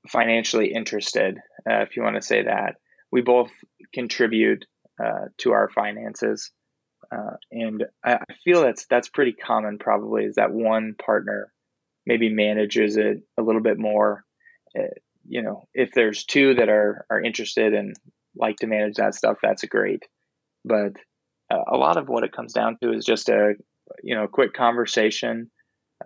financially 0.08 0.72
interested, 0.72 1.38
uh, 1.68 1.80
if 1.82 1.96
you 1.96 2.02
want 2.02 2.16
to 2.16 2.22
say 2.22 2.44
that. 2.44 2.76
We 3.12 3.20
both 3.20 3.50
contribute 3.92 4.64
uh, 5.02 5.26
to 5.38 5.52
our 5.52 5.68
finances. 5.68 6.50
Uh, 7.12 7.36
and 7.52 7.84
I, 8.02 8.14
I 8.14 8.34
feel 8.44 8.62
that's 8.62 8.86
that's 8.86 9.08
pretty 9.08 9.32
common. 9.32 9.78
Probably 9.78 10.24
is 10.24 10.36
that 10.36 10.52
one 10.52 10.94
partner 10.94 11.52
maybe 12.06 12.28
manages 12.28 12.96
it 12.96 13.22
a 13.38 13.42
little 13.42 13.60
bit 13.60 13.78
more. 13.78 14.23
Uh, 14.78 14.88
you 15.26 15.42
know, 15.42 15.64
if 15.72 15.92
there's 15.92 16.24
two 16.24 16.54
that 16.54 16.68
are 16.68 17.06
are 17.10 17.20
interested 17.20 17.74
and 17.74 17.94
like 18.36 18.56
to 18.56 18.66
manage 18.66 18.96
that 18.96 19.14
stuff, 19.14 19.38
that's 19.42 19.64
great. 19.64 20.02
But 20.64 20.92
uh, 21.50 21.62
a 21.72 21.76
lot 21.76 21.96
of 21.96 22.08
what 22.08 22.24
it 22.24 22.32
comes 22.32 22.52
down 22.52 22.78
to 22.82 22.92
is 22.92 23.04
just 23.04 23.28
a 23.28 23.54
you 24.02 24.14
know 24.14 24.26
quick 24.26 24.52
conversation, 24.54 25.50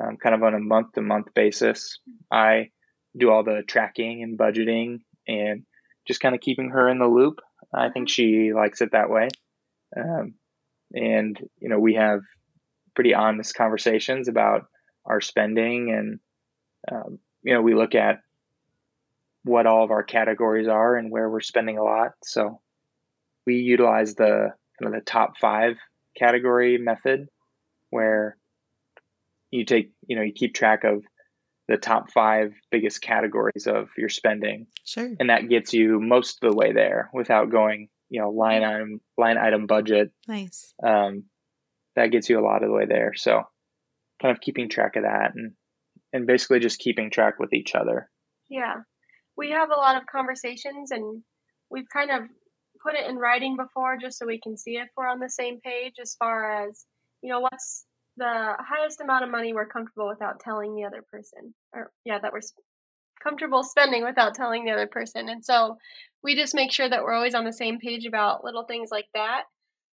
um, 0.01 0.17
kind 0.23 0.35
of 0.35 0.43
on 0.43 0.55
a 0.55 0.61
month 0.61 0.93
to 0.93 1.03
month 1.03 1.29
basis. 1.35 1.99
I 2.31 2.71
do 3.17 3.31
all 3.31 3.43
the 3.43 3.63
tracking 3.67 4.23
and 4.23 4.39
budgeting 4.39 4.99
and 5.27 5.65
just 6.07 6.21
kind 6.21 6.35
of 6.35 6.41
keeping 6.41 6.71
her 6.71 6.89
in 6.89 6.99
the 6.99 7.07
loop. 7.07 7.41
I 7.75 7.91
think 7.91 8.09
she 8.09 8.53
likes 8.55 8.81
it 8.81 8.93
that 8.93 9.11
way. 9.11 9.29
Um, 9.97 10.35
and 10.93 11.39
you 11.59 11.69
know 11.69 11.79
we 11.79 11.95
have 11.95 12.21
pretty 12.95 13.15
honest 13.15 13.55
conversations 13.55 14.29
about 14.29 14.67
our 15.05 15.21
spending 15.21 15.91
and 15.91 16.21
um, 16.91 17.19
you 17.43 17.55
know 17.55 17.63
we 17.63 17.75
look 17.75 17.95
at 17.95 18.21
what 19.49 19.67
all 19.67 19.83
of 19.83 19.91
our 19.91 20.03
categories 20.03 20.69
are 20.69 20.97
and 20.97 21.11
where 21.11 21.29
we're 21.29 21.41
spending 21.41 21.79
a 21.79 21.83
lot. 21.83 22.13
So 22.23 22.61
we 23.47 23.57
utilize 23.57 24.15
the 24.15 24.51
kind 24.79 24.95
of 24.95 25.01
the 25.01 25.05
top 25.05 25.39
five 25.41 25.77
category 26.17 26.79
method 26.79 27.29
where 27.91 28.37
you 29.51 29.65
take 29.65 29.91
you 30.07 30.17
know 30.17 30.23
you 30.23 30.33
keep 30.35 30.55
track 30.55 30.85
of 30.85 31.03
the 31.67 31.79
top 31.79 32.11
five 32.13 32.53
biggest 32.71 33.01
categories 33.01 33.67
of 33.67 33.89
your 33.97 34.09
spending. 34.09 34.67
Sure. 34.85 35.11
And 35.19 35.31
that 35.31 35.49
gets 35.49 35.73
you 35.73 35.99
most 36.01 36.39
of 36.43 36.51
the 36.51 36.57
way 36.57 36.73
there 36.73 37.11
without 37.13 37.51
going 37.51 37.89
you 38.11 38.21
know 38.21 38.31
line 38.31 38.63
item 38.63 39.01
line 39.17 39.39
item 39.39 39.67
budget. 39.67 40.13
Nice. 40.27 40.75
Um, 40.83 41.25
that 41.97 42.11
gets 42.11 42.29
you 42.29 42.39
a 42.39 42.45
lot 42.45 42.63
of 42.63 42.69
the 42.69 42.75
way 42.75 42.85
there. 42.87 43.13
So 43.17 43.43
kind 44.21 44.35
of 44.35 44.43
keeping 44.43 44.69
track 44.69 44.97
of 44.97 45.05
that 45.05 45.33
and 45.35 45.53
and 46.13 46.27
basically 46.27 46.61
just 46.61 46.81
keeping 46.81 47.11
track 47.11 47.39
with 47.39 47.55
each 47.55 47.75
other. 47.75 48.11
Yeah 48.51 48.75
we 49.38 49.51
have 49.51 49.70
a 49.70 49.77
lot 49.77 49.96
of 49.96 50.07
conversations 50.07 50.90
and 50.90 51.22
we've 51.70 51.88
kind 51.90 52.11
of 52.11 52.22
put 52.83 52.94
it 52.94 53.09
in 53.09 53.16
writing 53.16 53.57
before 53.57 53.96
just 53.96 54.18
so 54.18 54.27
we 54.27 54.40
can 54.40 54.57
see 54.57 54.72
if 54.72 54.88
we're 54.96 55.09
on 55.09 55.20
the 55.20 55.31
same 55.31 55.61
page 55.61 55.94
as 56.01 56.14
far 56.18 56.64
as 56.68 56.85
you 57.22 57.31
know 57.31 57.40
what's 57.40 57.85
the 58.16 58.55
highest 58.59 59.01
amount 59.01 59.24
of 59.24 59.31
money 59.31 59.53
we're 59.53 59.66
comfortable 59.66 60.09
without 60.09 60.40
telling 60.40 60.74
the 60.74 60.85
other 60.85 61.03
person 61.11 61.55
or 61.72 61.90
yeah 62.05 62.18
that 62.18 62.33
we're 62.33 62.40
comfortable 63.22 63.62
spending 63.62 64.05
without 64.05 64.35
telling 64.35 64.64
the 64.64 64.72
other 64.72 64.87
person 64.87 65.29
and 65.29 65.44
so 65.44 65.77
we 66.22 66.35
just 66.35 66.55
make 66.55 66.72
sure 66.72 66.88
that 66.88 67.03
we're 67.03 67.12
always 67.14 67.35
on 67.35 67.44
the 67.44 67.53
same 67.53 67.79
page 67.79 68.07
about 68.07 68.44
little 68.44 68.64
things 68.64 68.90
like 68.90 69.07
that 69.14 69.44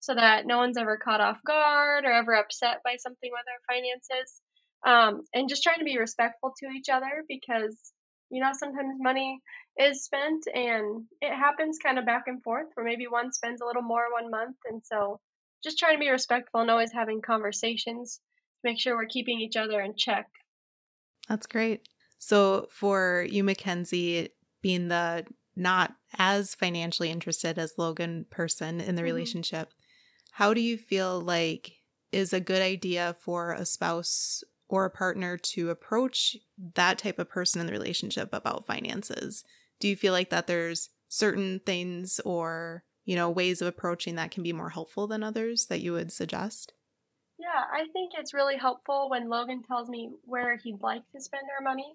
so 0.04 0.14
that 0.14 0.46
no 0.46 0.58
one's 0.58 0.76
ever 0.76 0.98
caught 0.98 1.22
off 1.22 1.38
guard 1.48 2.04
or 2.04 2.12
ever 2.12 2.34
upset 2.34 2.82
by 2.84 2.98
something 2.98 3.32
with 3.32 3.46
our 3.48 3.74
finances. 3.74 4.42
Um, 4.86 5.24
and 5.34 5.48
just 5.48 5.64
trying 5.64 5.80
to 5.80 5.86
be 5.86 5.98
respectful 5.98 6.54
to 6.60 6.68
each 6.68 6.90
other 6.90 7.24
because, 7.30 7.93
you 8.34 8.42
know, 8.42 8.52
sometimes 8.54 8.96
money 9.00 9.40
is 9.80 10.04
spent 10.04 10.44
and 10.54 11.04
it 11.22 11.34
happens 11.34 11.78
kind 11.78 12.00
of 12.00 12.06
back 12.06 12.24
and 12.26 12.42
forth 12.42 12.68
where 12.74 12.86
maybe 12.86 13.06
one 13.08 13.32
spends 13.32 13.62
a 13.62 13.66
little 13.66 13.84
more 13.84 14.12
one 14.12 14.32
month. 14.32 14.58
And 14.70 14.82
so 14.84 15.20
just 15.64 15.78
trying 15.78 15.96
to 15.96 16.00
be 16.00 16.10
respectful 16.10 16.62
and 16.62 16.72
always 16.72 16.92
having 16.92 17.22
conversations 17.22 18.16
to 18.16 18.70
make 18.70 18.80
sure 18.80 18.96
we're 18.96 19.06
keeping 19.06 19.40
each 19.40 19.56
other 19.56 19.80
in 19.82 19.96
check. 19.96 20.28
That's 21.30 21.46
great. 21.46 21.88
So 22.18 22.68
for 22.72 23.26
you, 23.30 23.44
Mackenzie, 23.44 24.30
being 24.62 24.88
the 24.88 25.26
not 25.56 25.94
as 26.18 26.56
financially 26.56 27.12
interested 27.12 27.60
as 27.60 27.76
Logan 27.78 28.26
person 28.32 28.82
in 28.82 28.96
the 28.96 29.02
mm-hmm. 29.02 29.14
relationship, 29.14 29.70
how 30.32 30.56
do 30.56 30.62
you 30.62 30.78
feel 30.78 31.22
like 31.22 31.74
is 32.12 32.34
a 32.34 32.40
good 32.40 32.62
idea 32.62 33.16
for 33.20 33.54
a 33.54 33.66
spouse 33.66 34.44
or 34.74 34.86
a 34.86 34.90
partner 34.90 35.38
to 35.38 35.70
approach 35.70 36.36
that 36.74 36.98
type 36.98 37.20
of 37.20 37.30
person 37.30 37.62
in 37.62 37.68
the 37.68 37.72
relationship 37.72 38.30
about 38.34 38.66
finances? 38.66 39.44
Do 39.80 39.88
you 39.88 39.96
feel 39.96 40.14
like 40.14 40.32
that 40.32 40.48
there's 40.48 40.90
certain 41.10 41.62
things 41.64 42.20
or, 42.26 42.84
you 43.06 43.16
know, 43.16 43.30
ways 43.30 43.62
of 43.62 43.68
approaching 43.68 44.16
that 44.16 44.32
can 44.32 44.42
be 44.42 44.52
more 44.52 44.72
helpful 44.72 45.06
than 45.06 45.22
others 45.22 45.68
that 45.68 45.82
you 45.82 45.94
would 45.94 46.12
suggest? 46.12 46.74
Yeah, 47.38 47.50
I 47.72 47.86
think 47.94 48.14
it's 48.18 48.34
really 48.34 48.58
helpful 48.58 49.12
when 49.12 49.30
Logan 49.30 49.62
tells 49.62 49.90
me 49.90 50.10
where 50.26 50.58
he'd 50.58 50.82
like 50.82 51.04
to 51.12 51.22
spend 51.22 51.44
our 51.56 51.64
money. 51.64 51.94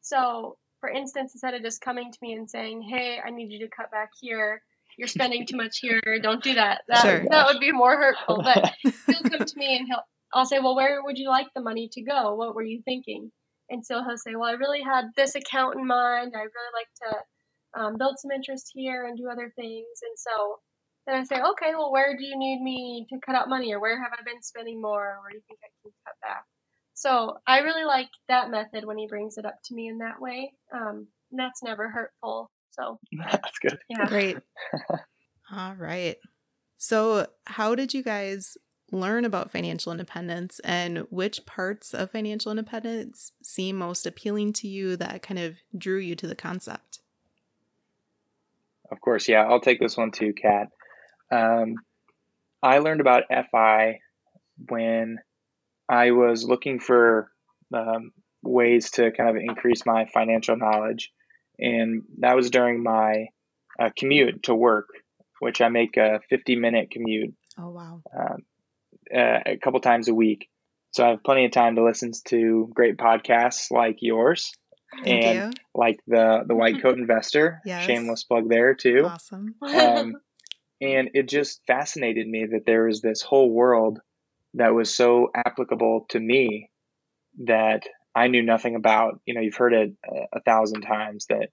So 0.00 0.56
for 0.80 0.88
instance, 0.88 1.34
instead 1.34 1.54
of 1.54 1.62
just 1.62 1.80
coming 1.80 2.10
to 2.10 2.18
me 2.20 2.32
and 2.32 2.50
saying, 2.50 2.82
"Hey, 2.82 3.20
I 3.24 3.30
need 3.30 3.52
you 3.52 3.60
to 3.60 3.68
cut 3.68 3.92
back 3.92 4.10
here," 4.20 4.62
you're 4.96 5.06
spending 5.06 5.46
too 5.46 5.56
much 5.56 5.78
here. 5.78 6.00
Don't 6.20 6.42
do 6.42 6.54
that. 6.54 6.82
That 6.88 7.02
sure. 7.02 7.26
that 7.30 7.46
would 7.46 7.60
be 7.60 7.70
more 7.70 7.96
hurtful. 7.96 8.42
But 8.42 8.72
he'll 8.82 9.30
come 9.30 9.46
to 9.46 9.56
me 9.56 9.76
and 9.76 9.86
he'll 9.86 10.02
I'll 10.32 10.46
say, 10.46 10.58
well, 10.58 10.76
where 10.76 11.02
would 11.02 11.18
you 11.18 11.28
like 11.28 11.48
the 11.54 11.62
money 11.62 11.88
to 11.92 12.02
go? 12.02 12.34
What 12.34 12.54
were 12.54 12.62
you 12.62 12.82
thinking? 12.84 13.30
And 13.70 13.84
so 13.84 14.02
he'll 14.02 14.16
say, 14.16 14.34
well, 14.34 14.48
I 14.48 14.52
really 14.52 14.82
had 14.82 15.06
this 15.16 15.34
account 15.34 15.76
in 15.76 15.86
mind. 15.86 16.32
I 16.34 16.40
really 16.40 16.72
like 16.74 16.88
to 17.02 17.80
um, 17.80 17.98
build 17.98 18.18
some 18.18 18.30
interest 18.30 18.70
here 18.74 19.06
and 19.06 19.16
do 19.16 19.28
other 19.28 19.52
things. 19.56 19.86
And 20.02 20.16
so 20.16 20.58
then 21.06 21.16
I 21.16 21.24
say, 21.24 21.36
okay, 21.36 21.74
well, 21.76 21.92
where 21.92 22.16
do 22.16 22.24
you 22.24 22.38
need 22.38 22.62
me 22.62 23.06
to 23.10 23.18
cut 23.24 23.34
out 23.34 23.48
money, 23.48 23.72
or 23.72 23.80
where 23.80 24.02
have 24.02 24.12
I 24.12 24.22
been 24.22 24.42
spending 24.42 24.80
more, 24.80 25.16
or 25.16 25.22
where 25.22 25.30
do 25.30 25.36
you 25.36 25.42
think 25.46 25.60
I 25.62 25.68
can 25.82 25.92
cut 26.06 26.14
back? 26.22 26.44
So 26.94 27.38
I 27.46 27.60
really 27.60 27.84
like 27.84 28.08
that 28.28 28.50
method 28.50 28.84
when 28.84 28.98
he 28.98 29.06
brings 29.06 29.38
it 29.38 29.46
up 29.46 29.54
to 29.66 29.74
me 29.74 29.88
in 29.88 29.98
that 29.98 30.20
way. 30.20 30.52
Um, 30.74 31.06
and 31.30 31.38
that's 31.38 31.62
never 31.62 31.88
hurtful. 31.88 32.50
So 32.72 32.98
that's 33.12 33.58
good. 33.60 33.78
Yeah. 33.88 34.06
Great. 34.06 34.38
All 35.52 35.74
right. 35.74 36.16
So, 36.76 37.26
how 37.44 37.74
did 37.74 37.92
you 37.92 38.02
guys 38.02 38.56
learn 38.90 39.24
about 39.24 39.50
financial 39.50 39.92
independence 39.92 40.60
and 40.60 41.06
which 41.10 41.44
parts 41.46 41.92
of 41.92 42.10
financial 42.10 42.50
independence 42.50 43.32
seem 43.42 43.76
most 43.76 44.06
appealing 44.06 44.52
to 44.54 44.68
you 44.68 44.96
that 44.96 45.22
kind 45.22 45.38
of 45.38 45.56
drew 45.76 45.98
you 45.98 46.14
to 46.16 46.26
the 46.26 46.34
concept? 46.34 47.00
Of 48.90 49.00
course, 49.00 49.28
yeah, 49.28 49.44
I'll 49.44 49.60
take 49.60 49.80
this 49.80 49.96
one 49.96 50.10
too, 50.10 50.32
Kat. 50.32 50.68
Um, 51.30 51.76
I 52.62 52.78
learned 52.78 53.00
about 53.00 53.24
FI 53.28 54.00
when 54.68 55.18
I 55.88 56.10
was 56.12 56.44
looking 56.44 56.80
for 56.80 57.30
um, 57.72 58.12
ways 58.42 58.90
to 58.92 59.10
kind 59.12 59.30
of 59.30 59.36
increase 59.36 59.84
my 59.86 60.06
financial 60.06 60.56
knowledge. 60.56 61.12
And 61.58 62.02
that 62.18 62.36
was 62.36 62.50
during 62.50 62.82
my 62.82 63.26
uh, 63.78 63.90
commute 63.96 64.44
to 64.44 64.54
work, 64.54 64.88
which 65.40 65.60
I 65.60 65.68
make 65.68 65.96
a 65.96 66.20
50 66.30 66.56
minute 66.56 66.90
commute. 66.90 67.34
Oh, 67.58 67.70
wow. 67.70 68.02
Um, 68.16 68.42
uh, 69.14 69.40
a 69.46 69.56
couple 69.58 69.80
times 69.80 70.08
a 70.08 70.14
week. 70.14 70.48
So 70.92 71.04
I 71.04 71.10
have 71.10 71.22
plenty 71.22 71.44
of 71.44 71.52
time 71.52 71.76
to 71.76 71.84
listen 71.84 72.12
to 72.28 72.70
great 72.74 72.96
podcasts 72.96 73.70
like 73.70 73.98
yours. 74.00 74.52
Thank 75.04 75.24
and 75.24 75.38
you. 75.54 75.60
like 75.74 76.00
the 76.06 76.44
the 76.46 76.54
White 76.56 76.82
Coat 76.82 76.98
Investor, 76.98 77.60
yes. 77.64 77.84
shameless 77.84 78.24
plug 78.24 78.48
there 78.48 78.74
too. 78.74 79.02
Awesome. 79.04 79.54
um, 79.62 80.14
and 80.80 81.10
it 81.14 81.28
just 81.28 81.60
fascinated 81.66 82.26
me 82.26 82.46
that 82.52 82.64
there 82.66 82.84
was 82.84 83.00
this 83.00 83.20
whole 83.20 83.50
world 83.50 83.98
that 84.54 84.74
was 84.74 84.94
so 84.94 85.30
applicable 85.34 86.06
to 86.10 86.18
me 86.18 86.70
that 87.44 87.82
I 88.14 88.28
knew 88.28 88.42
nothing 88.42 88.76
about. 88.76 89.20
You 89.26 89.34
know, 89.34 89.40
you've 89.40 89.56
heard 89.56 89.74
it 89.74 89.92
a, 90.10 90.38
a 90.38 90.40
thousand 90.40 90.82
times 90.82 91.26
that 91.28 91.50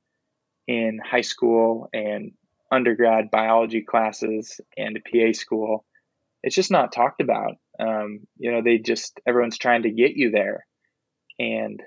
in 0.67 0.99
high 1.03 1.21
school 1.21 1.89
and 1.93 2.31
undergrad 2.71 3.29
biology 3.31 3.81
classes 3.81 4.59
and 4.77 4.99
PA 5.05 5.31
school, 5.33 5.85
it's 6.45 6.55
just 6.55 6.71
not 6.71 6.93
talked 6.93 7.21
about. 7.21 7.55
Um, 7.79 8.19
you 8.37 8.51
know, 8.51 8.61
they 8.63 8.77
just 8.77 9.19
everyone's 9.27 9.57
trying 9.57 9.81
to 9.81 9.89
get 9.89 10.11
you 10.15 10.29
there, 10.29 10.65
and 11.39 11.81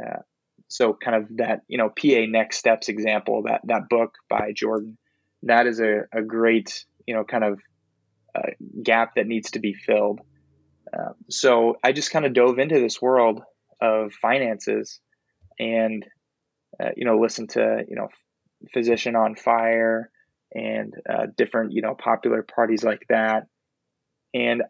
uh, 0.00 0.20
so 0.68 0.94
kind 0.94 1.16
of 1.16 1.36
that 1.36 1.62
you 1.66 1.76
know 1.76 1.88
PA 1.90 2.24
next 2.28 2.58
steps 2.58 2.88
example 2.88 3.42
that 3.42 3.60
that 3.64 3.88
book 3.90 4.14
by 4.30 4.52
Jordan, 4.54 4.96
that 5.42 5.66
is 5.66 5.80
a, 5.80 6.02
a 6.12 6.22
great 6.22 6.84
you 7.06 7.14
know 7.14 7.24
kind 7.24 7.42
of 7.42 7.60
uh, 8.36 8.50
gap 8.82 9.16
that 9.16 9.26
needs 9.26 9.50
to 9.50 9.58
be 9.58 9.74
filled. 9.74 10.20
Uh, 10.96 11.12
so 11.28 11.76
I 11.82 11.90
just 11.90 12.12
kind 12.12 12.24
of 12.24 12.34
dove 12.34 12.60
into 12.60 12.78
this 12.78 13.02
world 13.02 13.42
of 13.80 14.12
finances 14.12 15.00
and 15.58 16.06
uh, 16.80 16.90
you 16.96 17.04
know 17.04 17.18
listen 17.18 17.48
to 17.48 17.84
you 17.88 17.96
know 17.96 18.08
physician 18.72 19.16
on 19.16 19.34
fire 19.34 20.08
and 20.54 20.94
uh, 21.10 21.26
different 21.36 21.72
you 21.72 21.82
know 21.82 21.96
popular 21.96 22.44
parties 22.44 22.84
like 22.84 23.04
that 23.08 23.48
and 24.34 24.62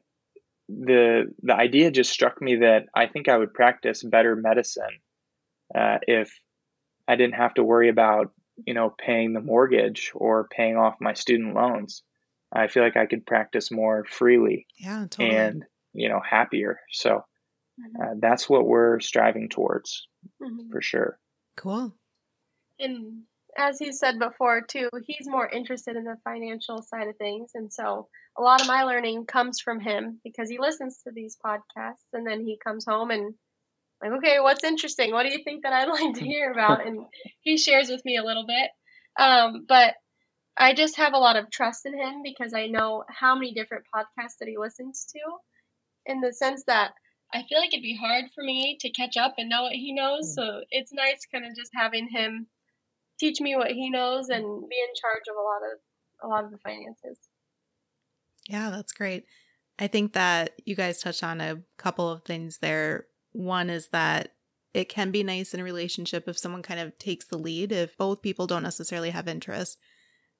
the 0.68 1.32
the 1.42 1.54
idea 1.54 1.90
just 1.90 2.12
struck 2.12 2.40
me 2.40 2.56
that 2.56 2.86
I 2.94 3.06
think 3.06 3.28
I 3.28 3.36
would 3.36 3.52
practice 3.52 4.02
better 4.02 4.36
medicine 4.36 5.00
uh, 5.74 5.98
if 6.06 6.32
I 7.08 7.16
didn't 7.16 7.34
have 7.34 7.54
to 7.54 7.64
worry 7.64 7.88
about, 7.88 8.32
you 8.66 8.74
know, 8.74 8.94
paying 8.96 9.32
the 9.32 9.40
mortgage 9.40 10.12
or 10.14 10.48
paying 10.48 10.76
off 10.76 10.94
my 11.00 11.14
student 11.14 11.54
loans. 11.54 12.02
I 12.52 12.68
feel 12.68 12.84
like 12.84 12.96
I 12.96 13.06
could 13.06 13.26
practice 13.26 13.72
more 13.72 14.04
freely. 14.04 14.66
Yeah, 14.78 15.06
totally. 15.10 15.36
And, 15.36 15.64
you 15.92 16.08
know, 16.08 16.20
happier. 16.20 16.78
So 16.90 17.24
mm-hmm. 17.80 18.02
uh, 18.02 18.14
that's 18.20 18.48
what 18.48 18.66
we're 18.66 19.00
striving 19.00 19.48
towards 19.48 20.06
mm-hmm. 20.40 20.70
for 20.70 20.80
sure. 20.80 21.18
Cool. 21.56 21.92
And 22.78 23.22
as 23.58 23.78
he 23.78 23.92
said 23.92 24.18
before, 24.18 24.62
too, 24.62 24.88
he's 25.04 25.26
more 25.28 25.48
interested 25.48 25.96
in 25.96 26.04
the 26.04 26.16
financial 26.24 26.80
side 26.80 27.08
of 27.08 27.16
things. 27.16 27.50
And 27.54 27.72
so 27.72 28.08
a 28.36 28.42
lot 28.42 28.60
of 28.60 28.66
my 28.66 28.82
learning 28.82 29.26
comes 29.26 29.60
from 29.60 29.80
him 29.80 30.20
because 30.24 30.50
he 30.50 30.58
listens 30.58 30.98
to 31.04 31.12
these 31.12 31.36
podcasts 31.44 32.06
and 32.12 32.26
then 32.26 32.40
he 32.40 32.58
comes 32.62 32.84
home 32.84 33.10
and 33.10 33.34
like, 34.02 34.12
okay, 34.18 34.40
what's 34.40 34.64
interesting? 34.64 35.12
What 35.12 35.24
do 35.24 35.32
you 35.32 35.44
think 35.44 35.62
that 35.62 35.72
I'd 35.72 35.88
like 35.88 36.14
to 36.14 36.24
hear 36.24 36.50
about? 36.50 36.86
And 36.86 37.06
he 37.40 37.56
shares 37.56 37.88
with 37.88 38.04
me 38.04 38.16
a 38.16 38.24
little 38.24 38.46
bit. 38.46 38.70
Um, 39.16 39.64
but 39.68 39.94
I 40.56 40.74
just 40.74 40.96
have 40.96 41.14
a 41.14 41.18
lot 41.18 41.36
of 41.36 41.50
trust 41.50 41.86
in 41.86 41.96
him 41.96 42.22
because 42.22 42.52
I 42.54 42.66
know 42.66 43.04
how 43.08 43.34
many 43.34 43.54
different 43.54 43.84
podcasts 43.94 44.38
that 44.40 44.48
he 44.48 44.58
listens 44.58 45.06
to 45.12 45.20
in 46.06 46.20
the 46.20 46.32
sense 46.32 46.64
that 46.66 46.92
I 47.32 47.42
feel 47.48 47.58
like 47.58 47.72
it'd 47.72 47.82
be 47.82 47.98
hard 48.00 48.26
for 48.34 48.44
me 48.44 48.76
to 48.80 48.90
catch 48.90 49.16
up 49.16 49.34
and 49.38 49.48
know 49.48 49.62
what 49.62 49.72
he 49.72 49.92
knows. 49.92 50.34
So 50.34 50.60
it's 50.70 50.92
nice 50.92 51.26
kind 51.32 51.44
of 51.44 51.56
just 51.56 51.72
having 51.74 52.08
him 52.08 52.46
teach 53.18 53.40
me 53.40 53.56
what 53.56 53.70
he 53.70 53.90
knows 53.90 54.28
and 54.28 54.44
be 54.68 54.76
in 54.76 54.94
charge 55.00 55.24
of 55.28 55.36
a 55.36 55.40
lot 55.40 55.62
of 55.72 55.78
a 56.22 56.26
lot 56.28 56.44
of 56.44 56.50
the 56.50 56.58
finances. 56.58 57.18
Yeah, 58.48 58.70
that's 58.70 58.92
great. 58.92 59.24
I 59.78 59.86
think 59.86 60.12
that 60.12 60.52
you 60.64 60.76
guys 60.76 61.00
touched 61.00 61.24
on 61.24 61.40
a 61.40 61.62
couple 61.78 62.08
of 62.10 62.24
things 62.24 62.58
there. 62.58 63.06
One 63.32 63.70
is 63.70 63.88
that 63.88 64.34
it 64.72 64.88
can 64.88 65.10
be 65.10 65.22
nice 65.22 65.54
in 65.54 65.60
a 65.60 65.64
relationship 65.64 66.28
if 66.28 66.38
someone 66.38 66.62
kind 66.62 66.80
of 66.80 66.98
takes 66.98 67.26
the 67.26 67.38
lead, 67.38 67.72
if 67.72 67.96
both 67.96 68.22
people 68.22 68.46
don't 68.46 68.62
necessarily 68.62 69.10
have 69.10 69.28
interest. 69.28 69.78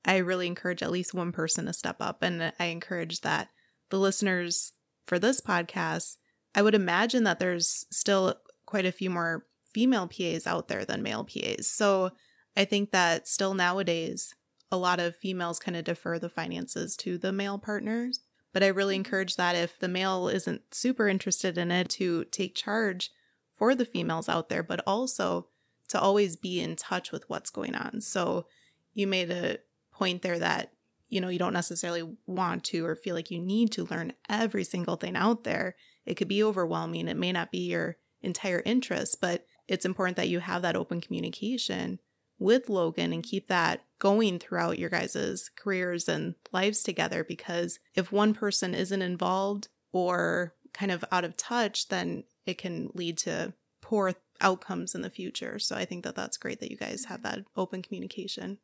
I 0.05 0.19
really 0.19 0.47
encourage 0.47 0.83
at 0.83 0.91
least 0.91 1.15
one 1.15 1.33
person 1.33 1.67
to 1.67 1.73
step 1.73 1.97
up. 2.01 2.23
And 2.23 2.53
I 2.59 2.67
encourage 2.67 3.23
that 3.23 3.49
the 3.91 3.99
listeners 3.99 4.73
for 5.07 5.19
this 5.19 5.41
podcast, 5.41 6.17
I 6.55 6.63
would 6.63 6.75
imagine 6.75 7.25
that 7.25 7.39
there's 7.39 7.87
still 7.91 8.35
quite 8.67 8.87
a 8.87 8.93
few 8.93 9.11
more 9.11 9.47
female 9.73 10.09
PAs 10.09 10.47
out 10.47 10.69
there 10.69 10.85
than 10.85 11.03
male 11.03 11.25
PAs. 11.25 11.67
So 11.67 12.11
I 12.57 12.65
think 12.65 12.93
that 12.93 13.27
still 13.27 13.55
nowadays, 13.55 14.35
a 14.75 14.77
lot 14.77 15.01
of 15.01 15.17
females 15.17 15.59
kind 15.59 15.77
of 15.77 15.85
defer 15.85 16.19
the 16.19 16.29
finances 16.29 16.97
to 16.99 17.17
the 17.17 17.33
male 17.33 17.59
partners. 17.59 18.21
But 18.53 18.63
I 18.63 18.69
really 18.69 18.95
mm-hmm. 18.95 19.07
encourage 19.07 19.37
that 19.37 19.57
if 19.57 19.79
the 19.79 19.89
male 19.89 20.29
isn't 20.29 20.75
super 20.75 21.09
interested 21.09 21.57
in 21.57 21.71
it, 21.71 21.89
to 21.91 22.25
take 22.27 22.55
charge 22.55 23.11
for 23.53 23.75
the 23.75 23.85
females 23.85 24.29
out 24.29 24.49
there, 24.49 24.63
but 24.63 24.81
also 24.87 25.47
to 25.89 26.01
always 26.01 26.37
be 26.37 26.61
in 26.61 26.77
touch 26.77 27.13
with 27.13 27.29
what's 27.29 27.51
going 27.51 27.75
on. 27.75 28.01
So 28.01 28.47
you 28.95 29.07
made 29.07 29.31
a 29.31 29.59
point 29.93 30.23
there 30.23 30.39
that 30.39 30.73
you 31.09 31.21
know 31.21 31.29
you 31.29 31.39
don't 31.39 31.53
necessarily 31.53 32.17
want 32.27 32.65
to 32.65 32.85
or 32.85 32.97
feel 32.97 33.15
like 33.15 33.31
you 33.31 33.39
need 33.39 33.71
to 33.73 33.85
learn 33.85 34.13
every 34.29 34.65
single 34.65 34.97
thing 34.97 35.15
out 35.15 35.45
there. 35.45 35.77
It 36.05 36.15
could 36.15 36.29
be 36.29 36.43
overwhelming. 36.43 37.07
It 37.07 37.17
may 37.17 37.33
not 37.33 37.53
be 37.53 37.71
your 37.71 37.97
entire 38.23 38.63
interest, 38.65 39.21
but 39.21 39.47
it's 39.69 39.85
important 39.85 40.17
that 40.17 40.29
you 40.29 40.41
have 40.41 40.63
that 40.63 40.77
open 40.77 41.01
communication 41.01 42.01
with 42.39 42.69
Logan 42.69 43.13
and 43.13 43.23
keep 43.23 43.49
that 43.49 43.85
going 43.99 44.39
throughout 44.39 44.79
your 44.79 44.91
guys' 44.91 45.51
careers 45.57 46.09
and 46.09 46.35
lives 46.53 46.83
together 46.83 47.25
because 47.25 47.79
if 47.95 48.13
one 48.13 48.35
person 48.35 48.75
isn't 48.75 49.03
involved 49.03 49.69
or 49.93 50.55
kind 50.73 50.91
of 50.91 51.05
out 51.13 51.25
of 51.25 51.37
touch, 51.37 51.89
then 51.89 52.25
it 52.45 52.59
can 52.59 52.91
lead 52.95 53.17
to 53.19 53.55
poor 53.81 54.15
outcomes 54.41 54.95
in 54.95 55.03
the 55.03 55.11
future. 55.11 55.59
So 55.59 55.77
I 55.77 55.85
think 55.85 56.05
that 56.05 56.17
that's 56.17 56.37
great 56.37 56.61
that 56.61 56.71
you 56.71 56.77
guys 56.77 57.07
have 57.07 57.21
mm-hmm. 57.21 57.41
that 57.41 57.47
open 57.57 57.83
communication. 57.83 58.59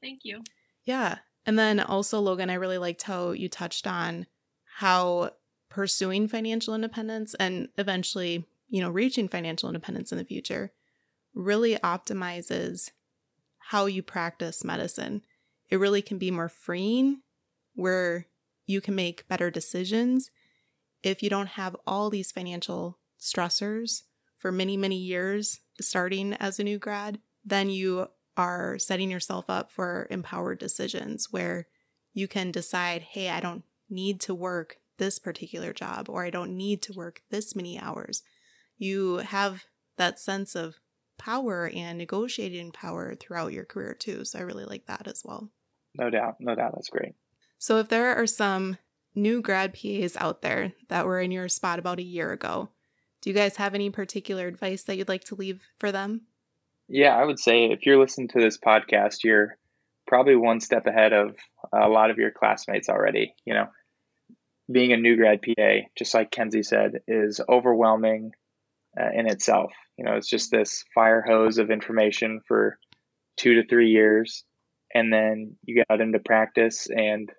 Thank 0.00 0.20
you. 0.22 0.42
Yeah. 0.84 1.18
And 1.44 1.58
then 1.58 1.80
also, 1.80 2.20
Logan, 2.20 2.50
I 2.50 2.54
really 2.54 2.78
liked 2.78 3.02
how 3.02 3.32
you 3.32 3.48
touched 3.48 3.86
on 3.86 4.26
how 4.76 5.32
pursuing 5.68 6.28
financial 6.28 6.74
independence 6.74 7.34
and 7.34 7.68
eventually, 7.76 8.46
you 8.68 8.80
know, 8.80 8.90
reaching 8.90 9.28
financial 9.28 9.68
independence 9.68 10.12
in 10.12 10.18
the 10.18 10.24
future 10.24 10.72
really 11.34 11.76
optimizes 11.76 12.90
how 13.68 13.86
you 13.86 14.02
practice 14.02 14.64
medicine. 14.64 15.22
It 15.68 15.76
really 15.76 16.02
can 16.02 16.18
be 16.18 16.30
more 16.30 16.48
freeing 16.48 17.20
where 17.74 18.26
you 18.66 18.80
can 18.80 18.94
make 18.94 19.28
better 19.28 19.50
decisions 19.50 20.30
if 21.02 21.22
you 21.22 21.30
don't 21.30 21.48
have 21.48 21.76
all 21.86 22.10
these 22.10 22.32
financial 22.32 22.98
stressors 23.20 24.02
for 24.36 24.50
many, 24.50 24.76
many 24.76 24.96
years 24.96 25.60
starting 25.80 26.32
as 26.34 26.58
a 26.58 26.64
new 26.64 26.78
grad, 26.78 27.18
then 27.44 27.70
you 27.70 28.08
are 28.36 28.78
setting 28.78 29.10
yourself 29.10 29.46
up 29.48 29.70
for 29.70 30.06
empowered 30.10 30.58
decisions 30.58 31.28
where 31.30 31.66
you 32.14 32.26
can 32.28 32.50
decide, 32.50 33.02
hey, 33.02 33.28
I 33.28 33.40
don't 33.40 33.64
need 33.90 34.20
to 34.22 34.34
work 34.34 34.78
this 34.98 35.18
particular 35.18 35.72
job 35.72 36.08
or 36.08 36.24
I 36.24 36.30
don't 36.30 36.56
need 36.56 36.82
to 36.82 36.92
work 36.92 37.22
this 37.30 37.54
many 37.54 37.78
hours. 37.78 38.22
You 38.76 39.16
have 39.16 39.64
that 39.96 40.18
sense 40.18 40.54
of 40.54 40.76
power 41.18 41.70
and 41.74 41.98
negotiating 41.98 42.72
power 42.72 43.14
throughout 43.14 43.52
your 43.52 43.64
career 43.64 43.94
too. 43.94 44.24
So 44.24 44.38
I 44.38 44.42
really 44.42 44.64
like 44.64 44.86
that 44.86 45.06
as 45.06 45.22
well. 45.24 45.50
No 45.96 46.10
doubt. 46.10 46.36
No 46.40 46.54
doubt. 46.54 46.72
That's 46.74 46.88
great. 46.88 47.14
So 47.58 47.78
if 47.78 47.88
there 47.88 48.14
are 48.14 48.26
some 48.26 48.78
new 49.14 49.42
grad 49.42 49.74
PAs 49.74 50.16
out 50.16 50.42
there 50.42 50.72
that 50.88 51.06
were 51.06 51.20
in 51.20 51.32
your 51.32 51.48
spot 51.48 51.78
about 51.78 51.98
a 51.98 52.04
year 52.04 52.32
ago, 52.32 52.68
do 53.20 53.30
you 53.30 53.34
guys 53.34 53.56
have 53.56 53.74
any 53.74 53.90
particular 53.90 54.46
advice 54.46 54.84
that 54.84 54.96
you'd 54.96 55.08
like 55.08 55.24
to 55.24 55.34
leave 55.34 55.68
for 55.78 55.90
them? 55.90 56.22
Yeah, 56.88 57.14
I 57.16 57.24
would 57.24 57.38
say 57.38 57.64
if 57.64 57.84
you're 57.84 57.98
listening 57.98 58.28
to 58.28 58.40
this 58.40 58.58
podcast, 58.58 59.24
you're 59.24 59.58
probably 60.06 60.36
one 60.36 60.60
step 60.60 60.86
ahead 60.86 61.12
of 61.12 61.36
a 61.72 61.88
lot 61.88 62.10
of 62.10 62.18
your 62.18 62.30
classmates 62.30 62.88
already. 62.88 63.34
You 63.44 63.54
know, 63.54 63.66
being 64.70 64.92
a 64.92 64.96
new 64.96 65.16
grad 65.16 65.42
PA, 65.42 65.88
just 65.96 66.14
like 66.14 66.30
Kenzie 66.30 66.62
said, 66.62 67.00
is 67.08 67.40
overwhelming 67.48 68.32
uh, 68.98 69.10
in 69.14 69.26
itself. 69.28 69.72
You 69.96 70.04
know, 70.04 70.16
it's 70.16 70.28
just 70.28 70.50
this 70.50 70.84
fire 70.94 71.22
hose 71.26 71.58
of 71.58 71.70
information 71.70 72.40
for 72.46 72.78
two 73.36 73.54
to 73.54 73.66
three 73.66 73.90
years, 73.90 74.44
and 74.94 75.12
then 75.12 75.56
you 75.64 75.74
get 75.76 75.86
out 75.90 76.00
into 76.00 76.18
practice, 76.18 76.88
and 76.90 77.30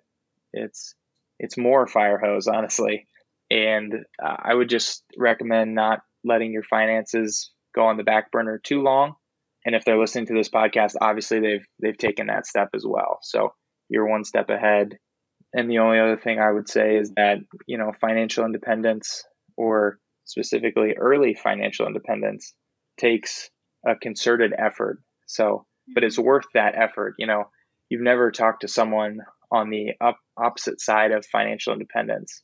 it's 0.52 0.94
it's 1.38 1.56
more 1.56 1.86
fire 1.86 2.18
hose, 2.18 2.46
honestly. 2.46 3.06
And 3.50 3.94
uh, 4.22 4.36
I 4.38 4.54
would 4.54 4.68
just 4.68 5.02
recommend 5.16 5.74
not 5.74 6.00
letting 6.24 6.52
your 6.52 6.62
finances 6.62 7.50
go 7.74 7.86
on 7.86 7.96
the 7.96 8.04
back 8.04 8.30
burner 8.30 8.60
too 8.62 8.82
long. 8.82 9.14
And 9.64 9.74
if 9.74 9.84
they're 9.84 9.98
listening 9.98 10.26
to 10.26 10.34
this 10.34 10.48
podcast, 10.48 10.94
obviously 11.00 11.40
they've 11.40 11.66
they've 11.82 11.98
taken 11.98 12.28
that 12.28 12.46
step 12.46 12.70
as 12.74 12.84
well. 12.86 13.18
So 13.22 13.52
you're 13.88 14.08
one 14.08 14.24
step 14.24 14.50
ahead. 14.50 14.98
And 15.52 15.68
the 15.68 15.78
only 15.78 15.98
other 15.98 16.16
thing 16.16 16.38
I 16.38 16.52
would 16.52 16.68
say 16.68 16.96
is 16.96 17.12
that, 17.16 17.38
you 17.66 17.76
know, 17.76 17.92
financial 18.00 18.44
independence 18.44 19.24
or 19.56 19.98
specifically 20.30 20.94
early 20.96 21.34
financial 21.34 21.86
independence, 21.86 22.54
takes 22.96 23.50
a 23.86 23.96
concerted 23.96 24.52
effort. 24.56 25.02
So, 25.26 25.66
but 25.94 26.04
it's 26.04 26.18
worth 26.18 26.46
that 26.54 26.74
effort. 26.76 27.14
You 27.18 27.26
know, 27.26 27.50
you've 27.88 28.02
never 28.02 28.30
talked 28.30 28.62
to 28.62 28.68
someone 28.68 29.20
on 29.50 29.70
the 29.70 29.92
up, 30.00 30.18
opposite 30.36 30.80
side 30.80 31.10
of 31.10 31.26
financial 31.26 31.72
independence 31.72 32.42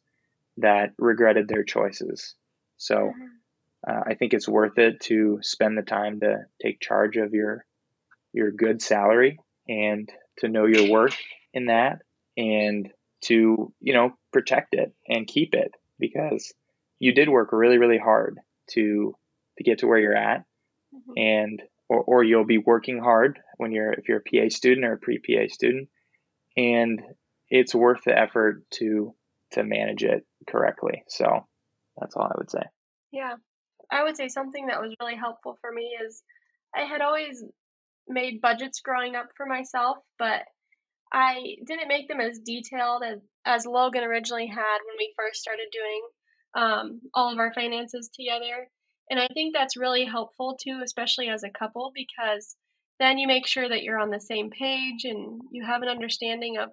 that 0.58 0.90
regretted 0.98 1.48
their 1.48 1.62
choices. 1.62 2.34
So, 2.76 3.12
uh, 3.88 4.00
I 4.06 4.14
think 4.14 4.34
it's 4.34 4.48
worth 4.48 4.78
it 4.78 5.00
to 5.02 5.38
spend 5.42 5.78
the 5.78 5.82
time 5.82 6.20
to 6.20 6.46
take 6.60 6.80
charge 6.80 7.16
of 7.16 7.32
your 7.32 7.64
your 8.32 8.50
good 8.50 8.82
salary 8.82 9.38
and 9.68 10.10
to 10.38 10.48
know 10.48 10.66
your 10.66 10.90
worth 10.90 11.16
in 11.54 11.66
that 11.66 12.02
and 12.36 12.90
to 13.22 13.72
you 13.80 13.94
know 13.94 14.12
protect 14.32 14.74
it 14.74 14.92
and 15.08 15.26
keep 15.26 15.54
it 15.54 15.72
because 15.98 16.52
you 16.98 17.12
did 17.12 17.28
work 17.28 17.50
really, 17.52 17.78
really 17.78 17.98
hard 17.98 18.38
to 18.70 19.14
to 19.58 19.64
get 19.64 19.78
to 19.78 19.86
where 19.86 19.98
you're 19.98 20.16
at, 20.16 20.44
mm-hmm. 20.94 21.12
and 21.16 21.62
or, 21.88 22.02
or 22.02 22.24
you'll 22.24 22.44
be 22.44 22.58
working 22.58 22.98
hard 22.98 23.38
when 23.56 23.72
you're 23.72 23.92
if 23.92 24.08
you're 24.08 24.22
a 24.24 24.48
PA 24.48 24.48
student 24.48 24.86
or 24.86 24.94
a 24.94 24.98
pre 24.98 25.18
PA 25.18 25.48
student, 25.48 25.88
and 26.56 27.00
it's 27.48 27.74
worth 27.74 28.02
the 28.04 28.18
effort 28.18 28.64
to 28.72 29.14
to 29.52 29.62
manage 29.62 30.02
it 30.02 30.26
correctly. 30.48 31.04
So 31.08 31.46
that's 31.96 32.16
all 32.16 32.24
I 32.24 32.34
would 32.36 32.50
say. 32.50 32.62
Yeah, 33.12 33.34
I 33.90 34.02
would 34.02 34.16
say 34.16 34.28
something 34.28 34.66
that 34.66 34.80
was 34.80 34.94
really 35.00 35.16
helpful 35.16 35.56
for 35.60 35.70
me 35.72 35.96
is 36.04 36.22
I 36.74 36.82
had 36.82 37.00
always 37.00 37.42
made 38.08 38.40
budgets 38.40 38.80
growing 38.80 39.16
up 39.16 39.28
for 39.36 39.46
myself, 39.46 39.98
but 40.18 40.42
I 41.12 41.56
didn't 41.66 41.88
make 41.88 42.08
them 42.08 42.20
as 42.20 42.40
detailed 42.40 43.02
as, 43.02 43.18
as 43.44 43.66
Logan 43.66 44.04
originally 44.04 44.46
had 44.46 44.78
when 44.84 44.96
we 44.98 45.14
first 45.16 45.40
started 45.40 45.66
doing 45.72 46.02
um, 46.56 47.02
all 47.14 47.32
of 47.32 47.38
our 47.38 47.52
finances 47.52 48.10
together. 48.12 48.68
And 49.10 49.20
I 49.20 49.28
think 49.28 49.54
that's 49.54 49.76
really 49.76 50.04
helpful 50.04 50.58
too, 50.60 50.80
especially 50.82 51.28
as 51.28 51.44
a 51.44 51.50
couple, 51.50 51.92
because 51.94 52.56
then 52.98 53.18
you 53.18 53.28
make 53.28 53.46
sure 53.46 53.68
that 53.68 53.82
you're 53.82 54.00
on 54.00 54.10
the 54.10 54.20
same 54.20 54.50
page 54.50 55.04
and 55.04 55.42
you 55.52 55.64
have 55.64 55.82
an 55.82 55.88
understanding 55.88 56.56
of 56.58 56.70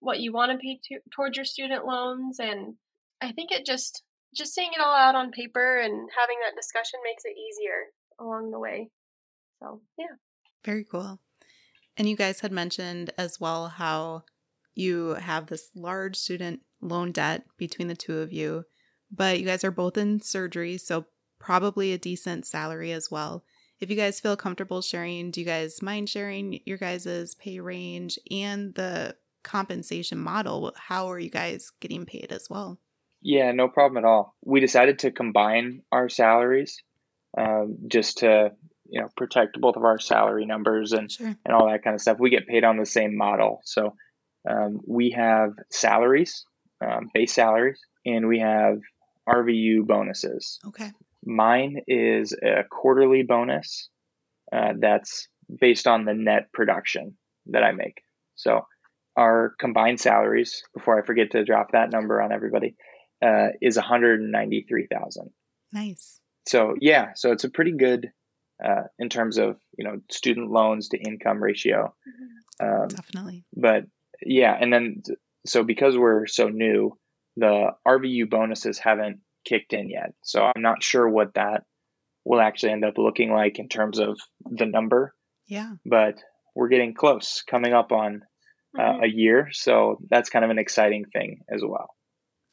what 0.00 0.18
you 0.18 0.32
want 0.32 0.52
to 0.52 0.58
pay 0.58 0.80
to, 0.84 0.98
towards 1.14 1.36
your 1.36 1.44
student 1.44 1.86
loans. 1.86 2.40
And 2.40 2.74
I 3.20 3.32
think 3.32 3.52
it 3.52 3.66
just 3.66 4.02
just 4.34 4.54
seeing 4.54 4.70
it 4.74 4.80
all 4.80 4.94
out 4.94 5.14
on 5.14 5.30
paper 5.30 5.78
and 5.78 5.92
having 5.92 6.36
that 6.44 6.56
discussion 6.56 7.00
makes 7.04 7.24
it 7.24 7.36
easier 7.38 7.84
along 8.20 8.50
the 8.50 8.58
way. 8.58 8.90
So 9.60 9.80
yeah. 9.98 10.16
Very 10.64 10.84
cool. 10.84 11.20
And 11.96 12.08
you 12.08 12.16
guys 12.16 12.40
had 12.40 12.52
mentioned 12.52 13.12
as 13.16 13.38
well 13.40 13.68
how 13.68 14.24
you 14.74 15.14
have 15.14 15.46
this 15.46 15.70
large 15.74 16.16
student 16.16 16.60
loan 16.82 17.12
debt 17.12 17.44
between 17.56 17.88
the 17.88 17.96
two 17.96 18.18
of 18.18 18.32
you, 18.32 18.64
but 19.10 19.38
you 19.40 19.46
guys 19.46 19.64
are 19.64 19.70
both 19.70 19.96
in 19.96 20.20
surgery, 20.20 20.78
so 20.78 21.06
probably 21.38 21.92
a 21.92 21.98
decent 21.98 22.46
salary 22.46 22.92
as 22.92 23.10
well. 23.10 23.44
If 23.78 23.90
you 23.90 23.96
guys 23.96 24.20
feel 24.20 24.36
comfortable 24.36 24.80
sharing, 24.80 25.30
do 25.30 25.40
you 25.40 25.46
guys 25.46 25.82
mind 25.82 26.08
sharing 26.08 26.60
your 26.64 26.78
guys's 26.78 27.34
pay 27.34 27.60
range 27.60 28.18
and 28.30 28.74
the 28.74 29.16
compensation 29.42 30.18
model? 30.18 30.72
How 30.76 31.10
are 31.10 31.18
you 31.18 31.30
guys 31.30 31.70
getting 31.80 32.06
paid 32.06 32.32
as 32.32 32.48
well? 32.48 32.78
Yeah, 33.20 33.52
no 33.52 33.68
problem 33.68 34.02
at 34.02 34.08
all. 34.08 34.34
We 34.44 34.60
decided 34.60 35.00
to 35.00 35.10
combine 35.10 35.82
our 35.92 36.08
salaries 36.08 36.82
um, 37.36 37.76
just 37.88 38.18
to 38.18 38.52
you 38.88 39.00
know 39.00 39.08
protect 39.16 39.60
both 39.60 39.76
of 39.76 39.84
our 39.84 39.98
salary 39.98 40.46
numbers 40.46 40.92
and 40.92 41.10
Sure. 41.10 41.34
and 41.44 41.54
all 41.54 41.68
that 41.70 41.82
kind 41.82 41.94
of 41.94 42.00
stuff. 42.00 42.18
We 42.18 42.30
get 42.30 42.46
paid 42.46 42.64
on 42.64 42.76
the 42.78 42.86
same 42.86 43.16
model, 43.16 43.60
so 43.64 43.94
um, 44.48 44.80
we 44.86 45.10
have 45.10 45.52
salaries, 45.70 46.44
um, 46.80 47.10
base 47.12 47.34
salaries, 47.34 47.80
and 48.04 48.28
we 48.28 48.38
have 48.38 48.78
RVU 49.28 49.86
bonuses. 49.86 50.58
Okay. 50.66 50.90
Mine 51.24 51.82
is 51.88 52.32
a 52.32 52.62
quarterly 52.70 53.22
bonus 53.22 53.88
uh, 54.52 54.74
that's 54.78 55.28
based 55.60 55.86
on 55.86 56.04
the 56.04 56.14
net 56.14 56.52
production 56.52 57.16
that 57.46 57.62
I 57.62 57.72
make. 57.72 58.02
So 58.36 58.66
our 59.16 59.54
combined 59.58 60.00
salaries, 60.00 60.62
before 60.74 61.00
I 61.00 61.04
forget 61.04 61.32
to 61.32 61.44
drop 61.44 61.72
that 61.72 61.90
number 61.90 62.20
on 62.20 62.32
everybody, 62.32 62.76
uh, 63.24 63.48
is 63.60 63.76
193,000. 63.76 65.30
Nice. 65.72 66.20
So 66.46 66.76
yeah, 66.80 67.08
so 67.16 67.32
it's 67.32 67.44
a 67.44 67.50
pretty 67.50 67.72
good 67.72 68.10
uh, 68.64 68.84
in 68.98 69.08
terms 69.08 69.38
of 69.38 69.56
you 69.76 69.84
know 69.84 70.00
student 70.10 70.50
loans 70.50 70.88
to 70.90 70.98
income 70.98 71.42
ratio. 71.42 71.94
Um, 72.60 72.88
Definitely. 72.88 73.44
but 73.54 73.84
yeah, 74.24 74.56
and 74.58 74.72
then 74.72 75.02
so 75.46 75.64
because 75.64 75.96
we're 75.96 76.26
so 76.26 76.48
new, 76.48 76.96
the 77.36 77.70
RVU 77.86 78.28
bonuses 78.28 78.78
haven't 78.78 79.20
kicked 79.44 79.72
in 79.72 79.88
yet. 79.90 80.12
So 80.22 80.42
I'm 80.42 80.62
not 80.62 80.82
sure 80.82 81.08
what 81.08 81.34
that 81.34 81.64
will 82.24 82.40
actually 82.40 82.72
end 82.72 82.84
up 82.84 82.98
looking 82.98 83.30
like 83.32 83.58
in 83.58 83.68
terms 83.68 83.98
of 84.00 84.18
the 84.44 84.66
number, 84.66 85.14
Yeah. 85.46 85.74
but 85.84 86.16
we're 86.54 86.68
getting 86.68 86.94
close, 86.94 87.42
coming 87.42 87.72
up 87.72 87.92
on 87.92 88.22
uh, 88.78 88.82
Mhm. 88.98 89.04
a 89.04 89.08
year. 89.08 89.48
So 89.52 89.98
that's 90.10 90.28
kind 90.28 90.44
of 90.44 90.50
an 90.50 90.58
exciting 90.58 91.06
thing 91.06 91.40
as 91.48 91.62
well. 91.64 91.94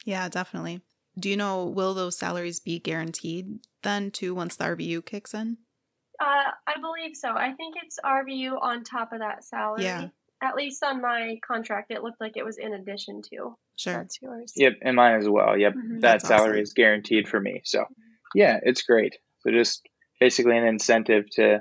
Yeah, 0.06 0.30
definitely. 0.30 0.82
Do 1.19 1.30
you 1.30 1.36
know, 1.36 1.65
will 1.65 1.93
those 1.93 2.17
salaries 2.17 2.62
be 2.62 2.80
guaranteed 2.80 3.60
then 3.82 4.10
too 4.10 4.34
once 4.34 4.56
the 4.56 4.63
RVU 4.63 5.02
kicks 5.06 5.34
in? 5.34 5.58
Uh, 6.22 6.52
I 6.65 6.80
believe 6.80 7.15
so. 7.17 7.30
I 7.36 7.52
think 7.54 7.76
it's 7.84 8.00
RVU 8.06 8.58
on 8.62 8.84
top 8.86 9.12
of 9.12 9.19
that 9.19 9.43
salary. 9.43 9.84
Yeah. 9.84 10.10
At 10.43 10.56
least 10.56 10.84
on 10.84 11.01
my 11.01 11.39
contract, 11.47 11.89
it 11.91 12.03
looked 12.03 12.19
like 12.19 12.36
it 12.36 12.43
was 12.43 12.58
in 12.58 12.73
addition 12.73 13.21
to. 13.32 13.56
Sure. 13.77 13.93
That's 13.93 14.21
yours. 14.21 14.51
Yep, 14.58 14.73
and 14.82 14.95
mine 14.95 15.15
as 15.21 15.29
well. 15.29 15.58
Yep, 15.58 15.73
Mhm. 15.73 16.01
that 16.01 16.01
That's 16.01 16.27
salary 16.27 16.58
awesome. 16.58 16.63
is 16.63 16.73
guaranteed 16.73 17.27
for 17.29 17.39
me. 17.39 17.62
So 17.63 17.86
yeah, 18.36 18.60
it's 18.62 18.84
great. 18.84 19.15
So 19.39 19.51
just 19.51 19.88
basically 20.19 20.58
an 20.58 20.65
incentive 20.65 21.25
to 21.38 21.60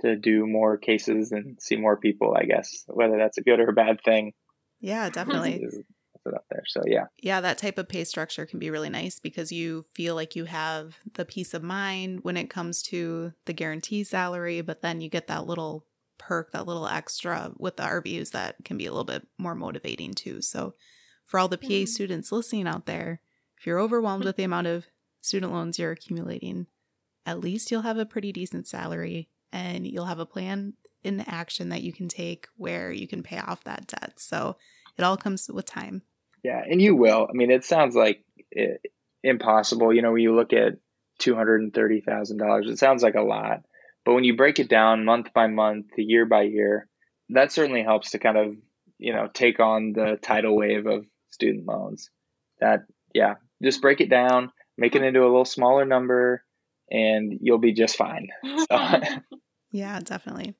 to 0.00 0.16
do 0.16 0.46
more 0.46 0.76
cases 0.76 1.30
and 1.32 1.56
see 1.62 1.76
more 1.76 1.96
people. 1.96 2.34
I 2.36 2.44
guess 2.44 2.68
whether 2.88 3.16
that's 3.16 3.38
a 3.38 3.42
good 3.42 3.60
or 3.60 3.68
a 3.70 3.72
bad 3.72 3.98
thing 4.04 4.32
Yeah, 4.80 5.08
definitely. 5.18 5.62
is 5.62 5.78
put 6.24 6.34
up 6.34 6.44
there. 6.50 6.64
So 6.66 6.82
yeah, 6.86 7.04
yeah, 7.22 7.40
that 7.40 7.58
type 7.58 7.78
of 7.78 7.88
pay 7.88 8.02
structure 8.04 8.46
can 8.46 8.58
be 8.58 8.70
really 8.70 8.90
nice 8.90 9.20
because 9.20 9.52
you 9.52 9.84
feel 9.94 10.14
like 10.16 10.34
you 10.34 10.46
have 10.46 10.96
the 11.14 11.24
peace 11.24 11.54
of 11.54 11.62
mind 11.62 12.20
when 12.24 12.36
it 12.36 12.50
comes 12.50 12.82
to 12.84 13.32
the 13.46 13.52
guarantee 13.52 14.02
salary, 14.04 14.60
but 14.60 14.82
then 14.82 15.00
you 15.00 15.08
get 15.08 15.28
that 15.28 15.46
little 15.46 15.86
perk, 16.26 16.52
that 16.52 16.66
little 16.66 16.86
extra 16.88 17.52
with 17.58 17.76
the 17.76 17.82
RVUs 17.82 18.30
that 18.32 18.56
can 18.64 18.76
be 18.78 18.86
a 18.86 18.90
little 18.90 19.04
bit 19.04 19.26
more 19.38 19.54
motivating 19.54 20.14
too. 20.14 20.40
So, 20.42 20.74
for 21.24 21.38
all 21.40 21.48
the 21.48 21.58
PA 21.58 21.84
Mhm. 21.84 21.88
students 21.88 22.32
listening 22.32 22.66
out 22.68 22.86
there, 22.86 23.20
if 23.58 23.66
you're 23.66 23.80
overwhelmed 23.80 24.24
with 24.24 24.36
the 24.36 24.44
amount 24.44 24.66
of 24.66 24.86
student 25.20 25.52
loans 25.52 25.78
you're 25.78 25.90
accumulating, 25.92 26.66
at 27.26 27.40
least 27.40 27.70
you'll 27.70 27.82
have 27.82 27.98
a 27.98 28.04
pretty 28.06 28.32
decent 28.32 28.66
salary 28.68 29.28
and 29.52 29.86
you'll 29.86 30.04
have 30.06 30.18
a 30.18 30.26
plan 30.26 30.74
in 31.02 31.20
action 31.20 31.68
that 31.70 31.82
you 31.82 31.92
can 31.92 32.08
take 32.08 32.46
where 32.56 32.90
you 32.92 33.06
can 33.06 33.22
pay 33.22 33.38
off 33.38 33.64
that 33.64 33.86
debt. 33.86 34.14
So, 34.18 34.56
it 34.98 35.02
all 35.02 35.16
comes 35.16 35.48
with 35.52 35.66
time. 35.66 36.02
yeah, 36.42 36.62
and 36.70 36.80
you 36.80 36.94
will. 36.94 37.26
I 37.28 37.32
mean, 37.32 37.50
it 37.50 37.64
sounds 37.64 37.96
like 37.96 38.22
it, 38.50 38.80
impossible. 39.22 39.92
You 39.94 40.02
know, 40.02 40.12
when 40.12 40.22
you 40.22 40.34
look 40.34 40.52
at 40.52 40.74
two 41.18 41.34
hundred 41.34 41.62
and 41.62 41.72
thirty 41.72 42.00
thousand 42.00 42.36
dollars, 42.38 42.66
it 42.68 42.78
sounds 42.78 43.02
like 43.02 43.14
a 43.14 43.22
lot. 43.22 43.62
But 44.04 44.14
when 44.14 44.24
you 44.24 44.36
break 44.36 44.58
it 44.58 44.68
down 44.68 45.04
month 45.04 45.32
by 45.34 45.46
month, 45.46 45.86
year 45.96 46.26
by 46.26 46.42
year, 46.42 46.88
that 47.30 47.52
certainly 47.52 47.82
helps 47.82 48.10
to 48.10 48.18
kind 48.18 48.36
of 48.36 48.56
you 48.98 49.12
know 49.12 49.28
take 49.32 49.60
on 49.60 49.92
the 49.92 50.18
tidal 50.20 50.56
wave 50.56 50.86
of 50.86 51.06
student 51.30 51.66
loans. 51.66 52.10
That 52.60 52.84
yeah, 53.14 53.34
just 53.62 53.80
break 53.80 54.00
it 54.00 54.10
down, 54.10 54.52
make 54.76 54.94
it 54.94 55.02
into 55.02 55.22
a 55.22 55.26
little 55.26 55.44
smaller 55.44 55.84
number, 55.84 56.44
and 56.90 57.38
you'll 57.40 57.58
be 57.58 57.72
just 57.72 57.96
fine. 57.96 58.28
So, 58.70 59.00
Yeah, 59.74 59.98
definitely. 59.98 60.54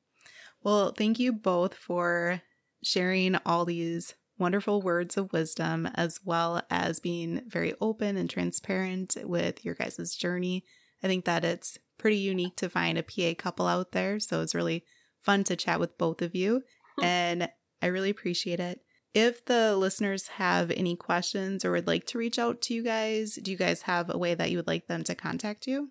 Well, 0.64 0.90
thank 0.90 1.20
you 1.20 1.32
both 1.32 1.74
for 1.74 2.42
sharing 2.82 3.36
all 3.46 3.64
these 3.64 4.14
wonderful 4.38 4.82
words 4.82 5.16
of 5.16 5.32
wisdom, 5.32 5.86
as 5.94 6.18
well 6.24 6.62
as 6.68 6.98
being 6.98 7.42
very 7.46 7.74
open 7.80 8.16
and 8.16 8.28
transparent 8.28 9.16
with 9.22 9.64
your 9.64 9.74
guys' 9.74 10.16
journey. 10.16 10.64
I 11.00 11.06
think 11.06 11.26
that 11.26 11.44
it's 11.44 11.78
pretty 12.04 12.18
unique 12.18 12.54
to 12.54 12.68
find 12.68 12.98
a 12.98 13.02
PA 13.02 13.32
couple 13.42 13.66
out 13.66 13.92
there. 13.92 14.20
So 14.20 14.42
it's 14.42 14.54
really 14.54 14.84
fun 15.22 15.42
to 15.44 15.56
chat 15.56 15.80
with 15.80 15.96
both 15.96 16.20
of 16.20 16.34
you. 16.34 16.62
And 17.02 17.48
I 17.82 17.86
really 17.86 18.10
appreciate 18.10 18.60
it. 18.60 18.80
If 19.14 19.44
the 19.46 19.74
listeners 19.74 20.28
have 20.28 20.70
any 20.70 20.96
questions 20.96 21.64
or 21.64 21.72
would 21.72 21.86
like 21.86 22.06
to 22.08 22.18
reach 22.18 22.38
out 22.38 22.60
to 22.62 22.74
you 22.74 22.84
guys, 22.84 23.34
do 23.34 23.50
you 23.50 23.56
guys 23.56 23.82
have 23.82 24.14
a 24.14 24.18
way 24.18 24.34
that 24.34 24.50
you 24.50 24.58
would 24.58 24.68
like 24.68 24.86
them 24.86 25.02
to 25.04 25.14
contact 25.14 25.66
you? 25.66 25.90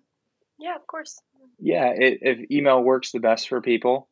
yeah, 0.58 0.76
of 0.76 0.86
course. 0.86 1.20
yeah, 1.58 1.88
it, 1.88 2.20
if 2.22 2.50
email 2.50 2.80
works 2.80 3.10
the 3.10 3.18
best 3.18 3.48
for 3.48 3.60
people, 3.60 4.08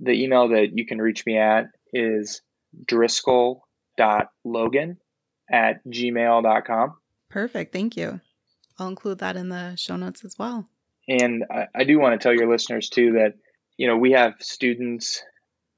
the 0.00 0.24
email 0.24 0.48
that 0.48 0.68
you 0.72 0.86
can 0.86 1.00
reach 1.00 1.26
me 1.26 1.36
at 1.36 1.66
is 1.92 2.40
driscoll.logan 2.88 4.96
at 5.50 5.86
gmail.com. 5.86 6.94
Perfect. 7.28 7.72
Thank 7.72 7.96
you. 7.96 8.20
I'll 8.78 8.88
include 8.88 9.18
that 9.18 9.36
in 9.36 9.50
the 9.50 9.76
show 9.76 9.96
notes 9.96 10.24
as 10.24 10.38
well. 10.38 10.70
And 11.08 11.44
I, 11.50 11.66
I 11.74 11.84
do 11.84 11.98
want 11.98 12.18
to 12.18 12.22
tell 12.22 12.34
your 12.34 12.50
listeners 12.50 12.88
too 12.88 13.12
that, 13.12 13.34
you 13.76 13.88
know, 13.88 13.96
we 13.96 14.12
have 14.12 14.34
students 14.40 15.22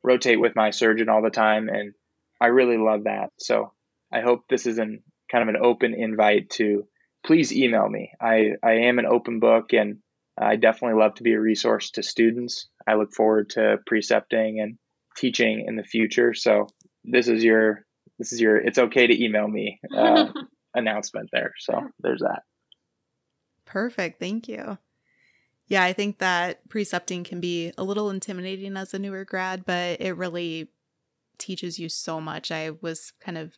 rotate 0.02 0.40
with 0.40 0.54
my 0.54 0.70
surgeon 0.70 1.08
all 1.08 1.22
the 1.22 1.30
time, 1.30 1.68
and 1.68 1.94
I 2.40 2.48
really 2.48 2.76
love 2.76 3.04
that. 3.04 3.30
So 3.38 3.72
I 4.12 4.20
hope 4.20 4.44
this 4.48 4.66
is 4.66 4.78
an 4.78 5.02
kind 5.30 5.48
of 5.48 5.54
an 5.54 5.60
open 5.62 5.94
invite 5.94 6.50
to 6.50 6.86
please 7.24 7.52
email 7.52 7.88
me. 7.88 8.12
I, 8.20 8.52
I 8.62 8.72
am 8.72 8.98
an 8.98 9.06
open 9.06 9.40
book 9.40 9.72
and 9.72 9.98
I 10.38 10.56
definitely 10.56 11.00
love 11.00 11.14
to 11.14 11.22
be 11.22 11.32
a 11.32 11.40
resource 11.40 11.90
to 11.92 12.02
students. 12.02 12.68
I 12.86 12.94
look 12.94 13.14
forward 13.14 13.50
to 13.50 13.78
precepting 13.86 14.60
and 14.60 14.76
teaching 15.16 15.64
in 15.66 15.76
the 15.76 15.84
future. 15.84 16.34
So 16.34 16.68
this 17.04 17.28
is 17.28 17.42
your 17.42 17.84
this 18.18 18.32
is 18.32 18.40
your 18.40 18.56
it's 18.56 18.78
okay 18.78 19.06
to 19.06 19.24
email 19.24 19.48
me 19.48 19.80
uh, 19.96 20.28
announcement 20.74 21.30
there. 21.32 21.54
So 21.58 21.80
there's 22.00 22.20
that. 22.20 22.42
Perfect. 23.64 24.20
Thank 24.20 24.48
you. 24.48 24.78
Yeah, 25.66 25.82
I 25.82 25.92
think 25.92 26.18
that 26.18 26.68
precepting 26.68 27.24
can 27.24 27.40
be 27.40 27.72
a 27.78 27.84
little 27.84 28.10
intimidating 28.10 28.76
as 28.76 28.92
a 28.92 28.98
newer 28.98 29.24
grad, 29.24 29.64
but 29.64 30.00
it 30.00 30.16
really 30.16 30.68
teaches 31.38 31.78
you 31.78 31.88
so 31.88 32.20
much. 32.20 32.50
I 32.50 32.70
was 32.80 33.12
kind 33.20 33.38
of 33.38 33.54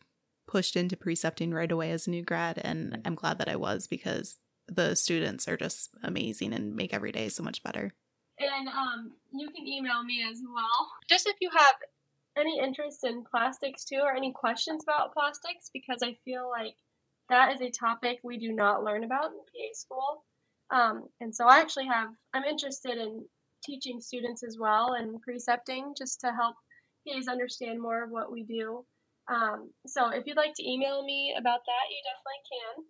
pushed 0.47 0.77
into 0.77 0.95
precepting 0.95 1.53
right 1.53 1.71
away 1.71 1.91
as 1.91 2.07
a 2.07 2.11
new 2.11 2.23
grad, 2.23 2.59
and 2.63 3.01
I'm 3.05 3.15
glad 3.15 3.39
that 3.39 3.49
I 3.49 3.57
was 3.57 3.87
because 3.87 4.37
the 4.67 4.95
students 4.95 5.47
are 5.47 5.57
just 5.57 5.89
amazing 6.03 6.53
and 6.53 6.75
make 6.75 6.93
every 6.93 7.11
day 7.11 7.29
so 7.29 7.43
much 7.43 7.63
better. 7.63 7.93
And 8.39 8.67
um, 8.67 9.13
you 9.33 9.49
can 9.49 9.67
email 9.67 10.03
me 10.03 10.23
as 10.29 10.41
well. 10.45 10.91
Just 11.09 11.27
if 11.27 11.35
you 11.41 11.49
have 11.55 11.75
any 12.37 12.59
interest 12.59 13.03
in 13.03 13.23
plastics 13.23 13.83
too, 13.83 13.99
or 14.01 14.15
any 14.15 14.31
questions 14.31 14.83
about 14.83 15.13
plastics, 15.13 15.69
because 15.73 16.01
I 16.03 16.17
feel 16.23 16.49
like 16.49 16.75
that 17.29 17.53
is 17.53 17.61
a 17.61 17.71
topic 17.71 18.19
we 18.23 18.37
do 18.37 18.53
not 18.53 18.83
learn 18.83 19.03
about 19.03 19.31
in 19.31 19.39
PA 19.39 19.73
school. 19.73 20.23
Um, 20.71 21.03
and 21.21 21.33
so 21.33 21.47
I 21.47 21.59
actually 21.59 21.87
have, 21.87 22.09
I'm 22.33 22.43
interested 22.43 22.97
in 22.97 23.25
teaching 23.63 23.99
students 24.01 24.43
as 24.43 24.57
well 24.59 24.93
and 24.93 25.21
precepting 25.21 25.93
just 25.97 26.21
to 26.21 26.27
help 26.31 26.55
PAs 27.07 27.27
understand 27.27 27.81
more 27.81 28.03
of 28.03 28.09
what 28.09 28.31
we 28.31 28.43
do. 28.43 28.85
Um, 29.29 29.71
so 29.85 30.09
if 30.09 30.25
you'd 30.25 30.37
like 30.37 30.53
to 30.55 30.69
email 30.69 31.03
me 31.03 31.35
about 31.37 31.59
that, 31.65 31.85
you 31.91 31.99
definitely 32.09 32.41
can. 32.51 32.83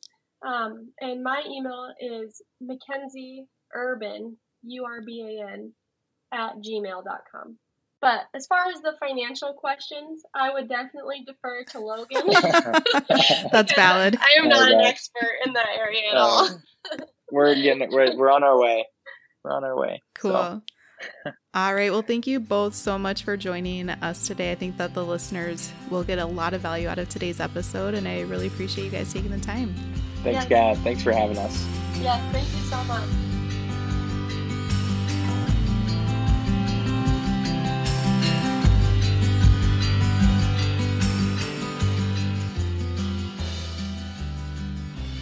Um, 0.46 0.92
and 1.02 1.24
my 1.24 1.42
email 1.48 1.94
is 2.00 2.42
Mackenzie 2.62 3.46
Urban, 3.74 4.38
U 4.64 4.86
R 4.86 5.02
B 5.02 5.40
A 5.42 5.52
N, 5.52 5.72
at 6.32 6.58
gmail.com. 6.58 7.58
But 8.00 8.22
as 8.36 8.46
far 8.46 8.68
as 8.68 8.80
the 8.82 8.94
financial 9.00 9.54
questions, 9.54 10.22
I 10.36 10.54
would 10.54 10.70
definitely 10.70 11.26
defer 11.26 11.64
to 11.72 11.80
Logan. 11.80 12.28
That's 13.52 13.74
valid. 13.74 14.18
I 14.22 14.36
am 14.40 14.46
Oh, 14.46 14.50
not 14.50 14.72
an 14.72 14.82
expert 14.82 15.40
in 15.44 15.54
that 15.54 15.70
area 15.80 16.12
at 16.12 16.18
all. 16.18 16.48
We're 17.38 17.54
getting 17.54 17.88
we're, 17.92 18.18
we're 18.18 18.32
on 18.32 18.44
our 18.44 18.60
way. 18.60 18.88
We're 19.44 19.52
on 19.52 19.64
our 19.64 19.78
way. 19.78 20.02
Cool. 20.16 20.32
So, 20.32 20.62
All 21.54 21.76
right. 21.76 21.92
Well, 21.92 22.02
thank 22.02 22.26
you 22.26 22.40
both 22.40 22.74
so 22.74 22.98
much 22.98 23.24
for 23.24 23.38
joining 23.38 23.92
us 23.92 24.26
today. 24.26 24.52
I 24.52 24.56
think 24.56 24.78
that 24.78 24.96
the 24.96 25.06
listeners 25.06 25.72
will 25.92 26.04
get 26.04 26.18
a 26.18 26.26
lot 26.26 26.56
of 26.56 26.62
value 26.62 26.88
out 26.88 26.98
of 26.98 27.10
today's 27.10 27.40
episode, 27.40 27.94
and 27.94 28.08
I 28.08 28.22
really 28.22 28.48
appreciate 28.48 28.86
you 28.86 28.90
guys 28.90 29.14
taking 29.14 29.30
the 29.30 29.40
time. 29.40 29.76
Thanks, 30.24 30.50
yes. 30.50 30.50
God. 30.50 30.78
Thanks 30.80 31.04
for 31.04 31.12
having 31.12 31.38
us. 31.38 31.64
Yes, 32.02 32.20
thank 32.32 32.52
you 32.52 32.64
so 32.64 32.84
much. 32.86 33.37